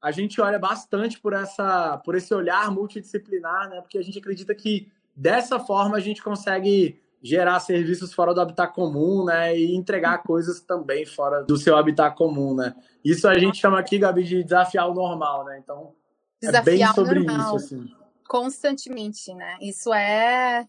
a 0.00 0.10
gente 0.10 0.40
olha 0.40 0.58
bastante 0.58 1.18
por 1.18 1.32
essa 1.32 1.96
por 2.04 2.14
esse 2.14 2.34
olhar 2.34 2.70
multidisciplinar, 2.70 3.70
né? 3.70 3.80
Porque 3.80 3.96
a 3.96 4.02
gente 4.02 4.18
acredita 4.18 4.54
que 4.54 4.92
dessa 5.16 5.58
forma 5.58 5.96
a 5.96 6.00
gente 6.00 6.22
consegue 6.22 7.01
gerar 7.22 7.60
serviços 7.60 8.12
fora 8.12 8.34
do 8.34 8.40
habitat 8.40 8.74
comum, 8.74 9.24
né? 9.24 9.56
E 9.56 9.76
entregar 9.76 10.22
coisas 10.22 10.60
também 10.60 11.06
fora 11.06 11.44
do 11.44 11.56
seu 11.56 11.76
habitat 11.76 12.16
comum, 12.16 12.54
né? 12.54 12.74
Isso 13.04 13.28
a 13.28 13.38
gente 13.38 13.58
chama 13.58 13.78
aqui, 13.78 13.98
Gabi, 13.98 14.24
de 14.24 14.42
desafiar 14.42 14.88
o 14.88 14.94
normal, 14.94 15.44
né? 15.44 15.60
Então, 15.62 15.94
desafiar 16.40 16.74
é 16.74 16.78
bem 16.78 16.94
sobre 16.94 17.20
normal, 17.20 17.56
isso, 17.56 17.74
assim. 17.74 17.88
Constantemente, 18.28 19.32
né? 19.34 19.56
Isso 19.60 19.92
é 19.94 20.66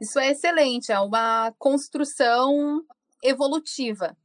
isso 0.00 0.18
é 0.18 0.30
excelente, 0.30 0.92
é 0.92 1.00
uma 1.00 1.52
construção 1.58 2.82
evolutiva. 3.22 4.16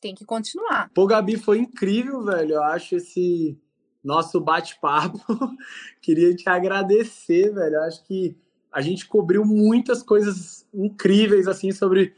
Tem 0.00 0.14
que 0.14 0.24
continuar. 0.24 0.90
Pô, 0.92 1.06
Gabi, 1.06 1.36
foi 1.36 1.58
incrível, 1.58 2.24
velho. 2.24 2.54
Eu 2.54 2.64
acho 2.64 2.96
esse 2.96 3.56
nosso 4.02 4.40
bate-papo. 4.40 5.20
Queria 6.02 6.34
te 6.34 6.48
agradecer, 6.48 7.54
velho. 7.54 7.80
Acho 7.82 8.04
que 8.04 8.36
a 8.72 8.80
gente 8.80 9.06
cobriu 9.06 9.44
muitas 9.44 10.02
coisas 10.02 10.66
incríveis 10.72 11.46
assim 11.46 11.70
sobre 11.72 12.14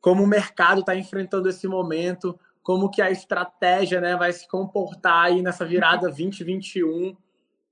como 0.00 0.22
o 0.22 0.26
mercado 0.26 0.80
está 0.80 0.94
enfrentando 0.94 1.48
esse 1.48 1.66
momento, 1.66 2.38
como 2.62 2.90
que 2.90 3.00
a 3.00 3.10
estratégia 3.10 4.00
né, 4.00 4.16
vai 4.16 4.32
se 4.32 4.46
comportar 4.46 5.26
aí 5.26 5.40
nessa 5.40 5.64
virada 5.64 6.08
2021. 6.08 7.16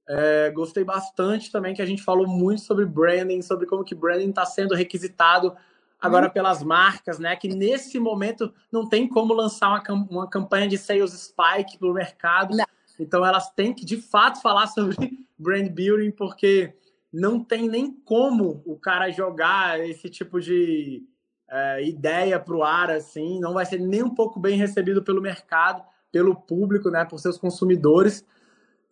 É, 0.08 0.50
gostei 0.50 0.82
bastante 0.82 1.52
também 1.52 1.74
que 1.74 1.82
a 1.82 1.86
gente 1.86 2.02
falou 2.02 2.26
muito 2.26 2.62
sobre 2.62 2.86
branding, 2.86 3.42
sobre 3.42 3.66
como 3.66 3.84
que 3.84 3.94
branding 3.94 4.30
está 4.30 4.46
sendo 4.46 4.74
requisitado 4.74 5.54
agora 6.00 6.26
uhum. 6.26 6.32
pelas 6.32 6.62
marcas, 6.62 7.18
né? 7.18 7.36
Que 7.36 7.48
nesse 7.48 7.98
momento 8.00 8.52
não 8.72 8.88
tem 8.88 9.06
como 9.06 9.32
lançar 9.34 9.68
uma, 9.68 10.06
uma 10.10 10.28
campanha 10.28 10.66
de 10.66 10.76
sales 10.76 11.12
spike 11.12 11.78
para 11.78 11.88
o 11.88 11.94
mercado. 11.94 12.56
Não. 12.56 12.64
Então 12.98 13.24
elas 13.24 13.50
têm 13.50 13.72
que 13.74 13.84
de 13.84 13.98
fato 13.98 14.40
falar 14.40 14.66
sobre 14.68 14.96
brand 15.38 15.68
building, 15.68 16.10
porque 16.10 16.74
não 17.12 17.44
tem 17.44 17.68
nem 17.68 17.92
como 17.92 18.62
o 18.64 18.76
cara 18.78 19.10
jogar 19.10 19.78
esse 19.80 20.08
tipo 20.08 20.40
de 20.40 21.02
é, 21.50 21.86
ideia 21.86 22.40
para 22.40 22.56
o 22.56 22.62
ar 22.62 22.90
assim, 22.90 23.38
não 23.38 23.52
vai 23.52 23.66
ser 23.66 23.78
nem 23.78 24.02
um 24.02 24.14
pouco 24.14 24.40
bem 24.40 24.56
recebido 24.56 25.02
pelo 25.02 25.20
mercado, 25.20 25.84
pelo 26.10 26.34
público, 26.34 26.90
né, 26.90 27.04
por 27.04 27.18
seus 27.18 27.36
consumidores. 27.36 28.24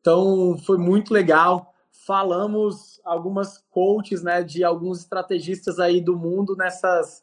Então 0.00 0.58
foi 0.66 0.76
muito 0.76 1.14
legal. 1.14 1.74
Falamos 2.06 3.00
algumas 3.04 3.58
coaches, 3.70 4.22
né, 4.22 4.42
de 4.42 4.62
alguns 4.62 5.00
estrategistas 5.00 5.78
aí 5.78 6.00
do 6.00 6.16
mundo 6.16 6.54
nessas 6.56 7.22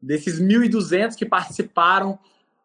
desses 0.00 0.40
1.200 0.40 1.16
que 1.16 1.26
participaram 1.26 2.18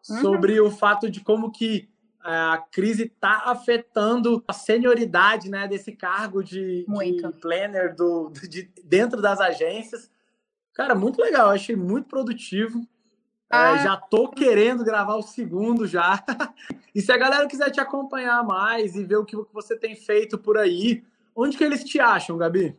uhum. 0.10 0.22
sobre 0.22 0.60
o 0.60 0.70
fato 0.70 1.10
de 1.10 1.22
como 1.22 1.52
que 1.52 1.90
a 2.24 2.64
crise 2.72 3.04
está 3.04 3.44
afetando 3.46 4.44
a 4.48 4.54
senioridade 4.54 5.50
né, 5.50 5.68
desse 5.68 5.92
cargo 5.92 6.44
de, 6.44 6.86
de 6.86 7.32
planner 7.40 7.96
do, 7.96 8.30
de, 8.30 8.72
dentro 8.84 9.22
das 9.22 9.40
agências. 9.40 10.10
Cara, 10.74 10.96
muito 10.96 11.22
legal, 11.22 11.50
achei 11.50 11.76
muito 11.76 12.08
produtivo. 12.08 12.88
Ah. 13.50 13.76
É, 13.76 13.84
já 13.84 13.98
tô 13.98 14.30
querendo 14.30 14.84
gravar 14.84 15.16
o 15.16 15.22
segundo 15.22 15.86
já. 15.86 16.24
e 16.96 17.02
se 17.02 17.12
a 17.12 17.18
galera 17.18 17.48
quiser 17.48 17.70
te 17.70 17.82
acompanhar 17.82 18.44
mais 18.46 18.96
e 18.96 19.04
ver 19.04 19.18
o 19.18 19.26
que 19.26 19.36
você 19.52 19.78
tem 19.78 19.96
feito 19.96 20.38
por 20.38 20.58
aí, 20.58 21.04
onde 21.36 21.58
que 21.58 21.64
eles 21.64 21.84
te 21.84 22.00
acham, 22.00 22.38
Gabi? 22.38 22.78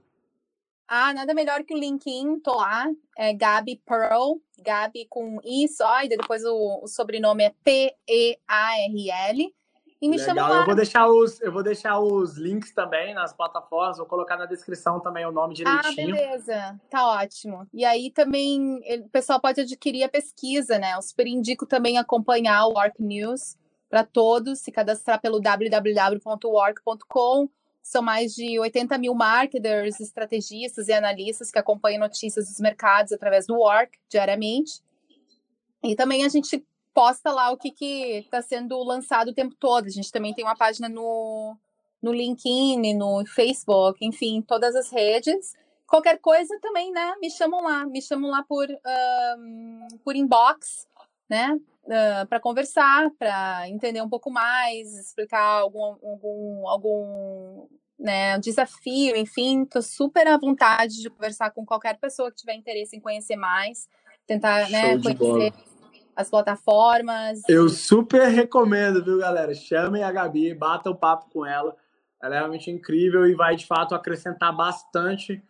Ah, 0.94 1.14
nada 1.14 1.32
melhor 1.32 1.64
que 1.64 1.72
o 1.72 1.78
LinkedIn, 1.78 2.40
tô 2.40 2.54
lá, 2.54 2.86
é 3.16 3.32
Gabi 3.32 3.80
Pearl, 3.86 4.34
Gabi 4.58 5.06
com 5.08 5.40
I 5.42 5.66
só, 5.66 6.02
e 6.02 6.08
depois 6.10 6.44
o, 6.44 6.80
o 6.82 6.86
sobrenome 6.86 7.44
é 7.44 7.54
P-E-A-R-L. 7.64 9.54
E 10.02 10.08
me 10.08 10.18
Legal. 10.18 10.50
lá. 10.50 10.58
Eu 10.58 10.66
vou 10.66 10.74
deixar 10.74 11.08
os, 11.08 11.40
eu 11.40 11.50
vou 11.50 11.62
deixar 11.62 11.98
os 11.98 12.36
links 12.36 12.74
também 12.74 13.14
nas 13.14 13.32
plataformas, 13.32 13.96
vou 13.96 14.06
colocar 14.06 14.36
na 14.36 14.44
descrição 14.44 15.00
também 15.00 15.24
o 15.24 15.32
nome 15.32 15.54
direitinho. 15.54 15.82
Ah, 15.82 15.92
beleza. 15.94 16.78
Tá 16.90 17.08
ótimo. 17.22 17.66
E 17.72 17.86
aí 17.86 18.10
também 18.10 18.82
o 19.00 19.08
pessoal 19.08 19.40
pode 19.40 19.62
adquirir 19.62 20.04
a 20.04 20.10
pesquisa, 20.10 20.78
né? 20.78 20.92
Eu 20.92 21.00
super 21.00 21.26
indico 21.26 21.64
também 21.64 21.96
acompanhar 21.96 22.66
o 22.66 22.74
Work 22.74 23.02
News 23.02 23.56
para 23.88 24.04
todos, 24.04 24.58
se 24.58 24.70
cadastrar 24.70 25.18
pelo 25.22 25.40
www.work.com. 25.40 26.28
São 27.82 28.02
mais 28.02 28.32
de 28.34 28.58
80 28.58 28.96
mil 28.98 29.14
marketers, 29.14 29.98
estrategistas 30.00 30.88
e 30.88 30.92
analistas 30.92 31.50
que 31.50 31.58
acompanham 31.58 32.00
notícias 32.00 32.46
dos 32.46 32.60
mercados 32.60 33.12
através 33.12 33.46
do 33.46 33.54
Work 33.54 33.98
diariamente. 34.08 34.80
E 35.82 35.96
também 35.96 36.24
a 36.24 36.28
gente 36.28 36.64
posta 36.94 37.32
lá 37.32 37.50
o 37.50 37.56
que 37.56 37.74
está 37.80 38.40
sendo 38.40 38.82
lançado 38.82 39.28
o 39.28 39.34
tempo 39.34 39.54
todo. 39.58 39.86
A 39.86 39.90
gente 39.90 40.12
também 40.12 40.32
tem 40.32 40.44
uma 40.44 40.56
página 40.56 40.88
no, 40.88 41.56
no 42.00 42.12
LinkedIn, 42.12 42.94
no 42.94 43.24
Facebook, 43.26 44.04
enfim, 44.04 44.42
todas 44.42 44.76
as 44.76 44.90
redes. 44.90 45.54
Qualquer 45.86 46.18
coisa 46.18 46.58
também, 46.60 46.90
né? 46.92 47.14
Me 47.20 47.30
chamam 47.30 47.62
lá, 47.62 47.84
me 47.84 48.00
chamam 48.00 48.30
lá 48.30 48.42
por, 48.42 48.66
um, 49.38 49.88
por 50.04 50.16
inbox, 50.16 50.86
né? 51.28 51.58
Uh, 51.84 52.26
para 52.28 52.38
conversar, 52.38 53.10
para 53.18 53.68
entender 53.68 54.00
um 54.00 54.08
pouco 54.08 54.30
mais, 54.30 54.88
explicar 54.98 55.60
algum, 55.60 55.82
algum, 55.82 56.68
algum 56.68 57.66
né, 57.98 58.38
desafio, 58.38 59.16
enfim, 59.16 59.64
estou 59.64 59.82
super 59.82 60.28
à 60.28 60.38
vontade 60.38 61.02
de 61.02 61.10
conversar 61.10 61.50
com 61.50 61.66
qualquer 61.66 61.98
pessoa 61.98 62.30
que 62.30 62.36
tiver 62.36 62.54
interesse 62.54 62.96
em 62.96 63.00
conhecer 63.00 63.34
mais, 63.34 63.88
tentar 64.26 64.70
né, 64.70 64.96
conhecer 64.96 65.14
bola 65.14 65.50
as 66.14 66.30
plataformas. 66.30 67.40
Eu 67.48 67.68
super 67.68 68.28
recomendo, 68.28 69.02
viu, 69.02 69.18
galera? 69.18 69.54
Chamem 69.54 70.02
a 70.02 70.12
Gabi, 70.12 70.54
batam 70.54 70.92
o 70.92 70.96
papo 70.96 71.28
com 71.30 71.44
ela. 71.44 71.76
Ela 72.22 72.36
é 72.36 72.38
realmente 72.38 72.70
incrível 72.70 73.26
e 73.26 73.34
vai, 73.34 73.56
de 73.56 73.66
fato, 73.66 73.94
acrescentar 73.94 74.54
bastante 74.54 75.42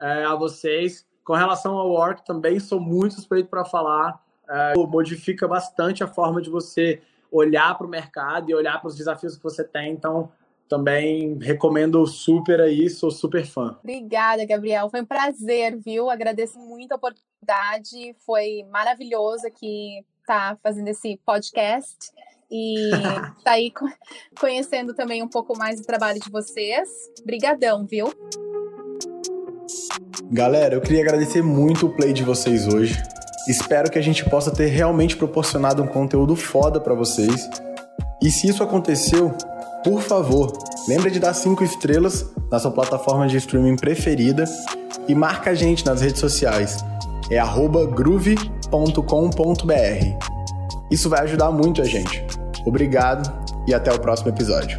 é, 0.00 0.24
a 0.24 0.34
vocês. 0.34 1.06
Com 1.24 1.34
relação 1.34 1.76
ao 1.76 1.90
work, 1.90 2.24
também 2.24 2.60
sou 2.60 2.80
muito 2.80 3.14
suspeito 3.14 3.48
para 3.48 3.64
falar. 3.64 4.22
É, 4.48 4.74
modifica 4.76 5.48
bastante 5.48 6.04
a 6.04 6.06
forma 6.06 6.40
de 6.40 6.50
você 6.50 7.00
olhar 7.30 7.76
para 7.76 7.86
o 7.86 7.90
mercado 7.90 8.50
e 8.50 8.54
olhar 8.54 8.80
para 8.80 8.88
os 8.88 8.96
desafios 8.96 9.36
que 9.36 9.42
você 9.42 9.64
tem. 9.64 9.92
Então, 9.92 10.30
também 10.68 11.38
recomendo 11.40 12.06
super 12.06 12.60
aí, 12.60 12.88
sou 12.88 13.10
super 13.10 13.44
fã. 13.44 13.76
Obrigada, 13.82 14.44
Gabriel. 14.46 14.88
Foi 14.88 15.00
um 15.02 15.06
prazer, 15.06 15.76
viu? 15.78 16.10
Agradeço 16.10 16.58
muito 16.58 16.92
a 16.92 16.96
oportunidade. 16.96 18.16
Foi 18.24 18.64
maravilhoso 18.70 19.46
aqui 19.46 20.04
estar 20.20 20.54
tá 20.54 20.58
fazendo 20.62 20.88
esse 20.88 21.20
podcast 21.24 22.12
e 22.50 22.90
tá 23.44 23.52
aí 23.52 23.72
conhecendo 24.38 24.94
também 24.94 25.22
um 25.22 25.28
pouco 25.28 25.56
mais 25.56 25.80
do 25.80 25.86
trabalho 25.86 26.20
de 26.20 26.30
vocês. 26.30 26.88
Brigadão, 27.24 27.86
viu? 27.86 28.06
Galera, 30.30 30.74
eu 30.74 30.80
queria 30.80 31.02
agradecer 31.02 31.42
muito 31.42 31.86
o 31.86 31.94
play 31.94 32.12
de 32.12 32.22
vocês 32.22 32.66
hoje. 32.66 32.94
Espero 33.46 33.90
que 33.90 33.98
a 33.98 34.02
gente 34.02 34.24
possa 34.28 34.50
ter 34.50 34.66
realmente 34.66 35.16
proporcionado 35.16 35.82
um 35.82 35.86
conteúdo 35.86 36.34
foda 36.34 36.80
para 36.80 36.94
vocês. 36.94 37.48
E 38.22 38.30
se 38.30 38.48
isso 38.48 38.62
aconteceu, 38.62 39.34
por 39.84 40.00
favor, 40.00 40.50
lembre 40.88 41.10
de 41.10 41.20
dar 41.20 41.34
cinco 41.34 41.62
estrelas 41.62 42.24
na 42.50 42.58
sua 42.58 42.70
plataforma 42.70 43.26
de 43.26 43.36
streaming 43.36 43.76
preferida 43.76 44.44
e 45.06 45.14
marca 45.14 45.50
a 45.50 45.54
gente 45.54 45.84
nas 45.84 46.00
redes 46.00 46.20
sociais. 46.20 46.82
É 47.30 47.38
groove.com.br. 47.38 48.64
Isso 50.90 51.08
vai 51.10 51.20
ajudar 51.20 51.50
muito 51.50 51.82
a 51.82 51.84
gente. 51.84 52.24
Obrigado 52.64 53.30
e 53.66 53.74
até 53.74 53.92
o 53.92 53.98
próximo 53.98 54.30
episódio. 54.30 54.78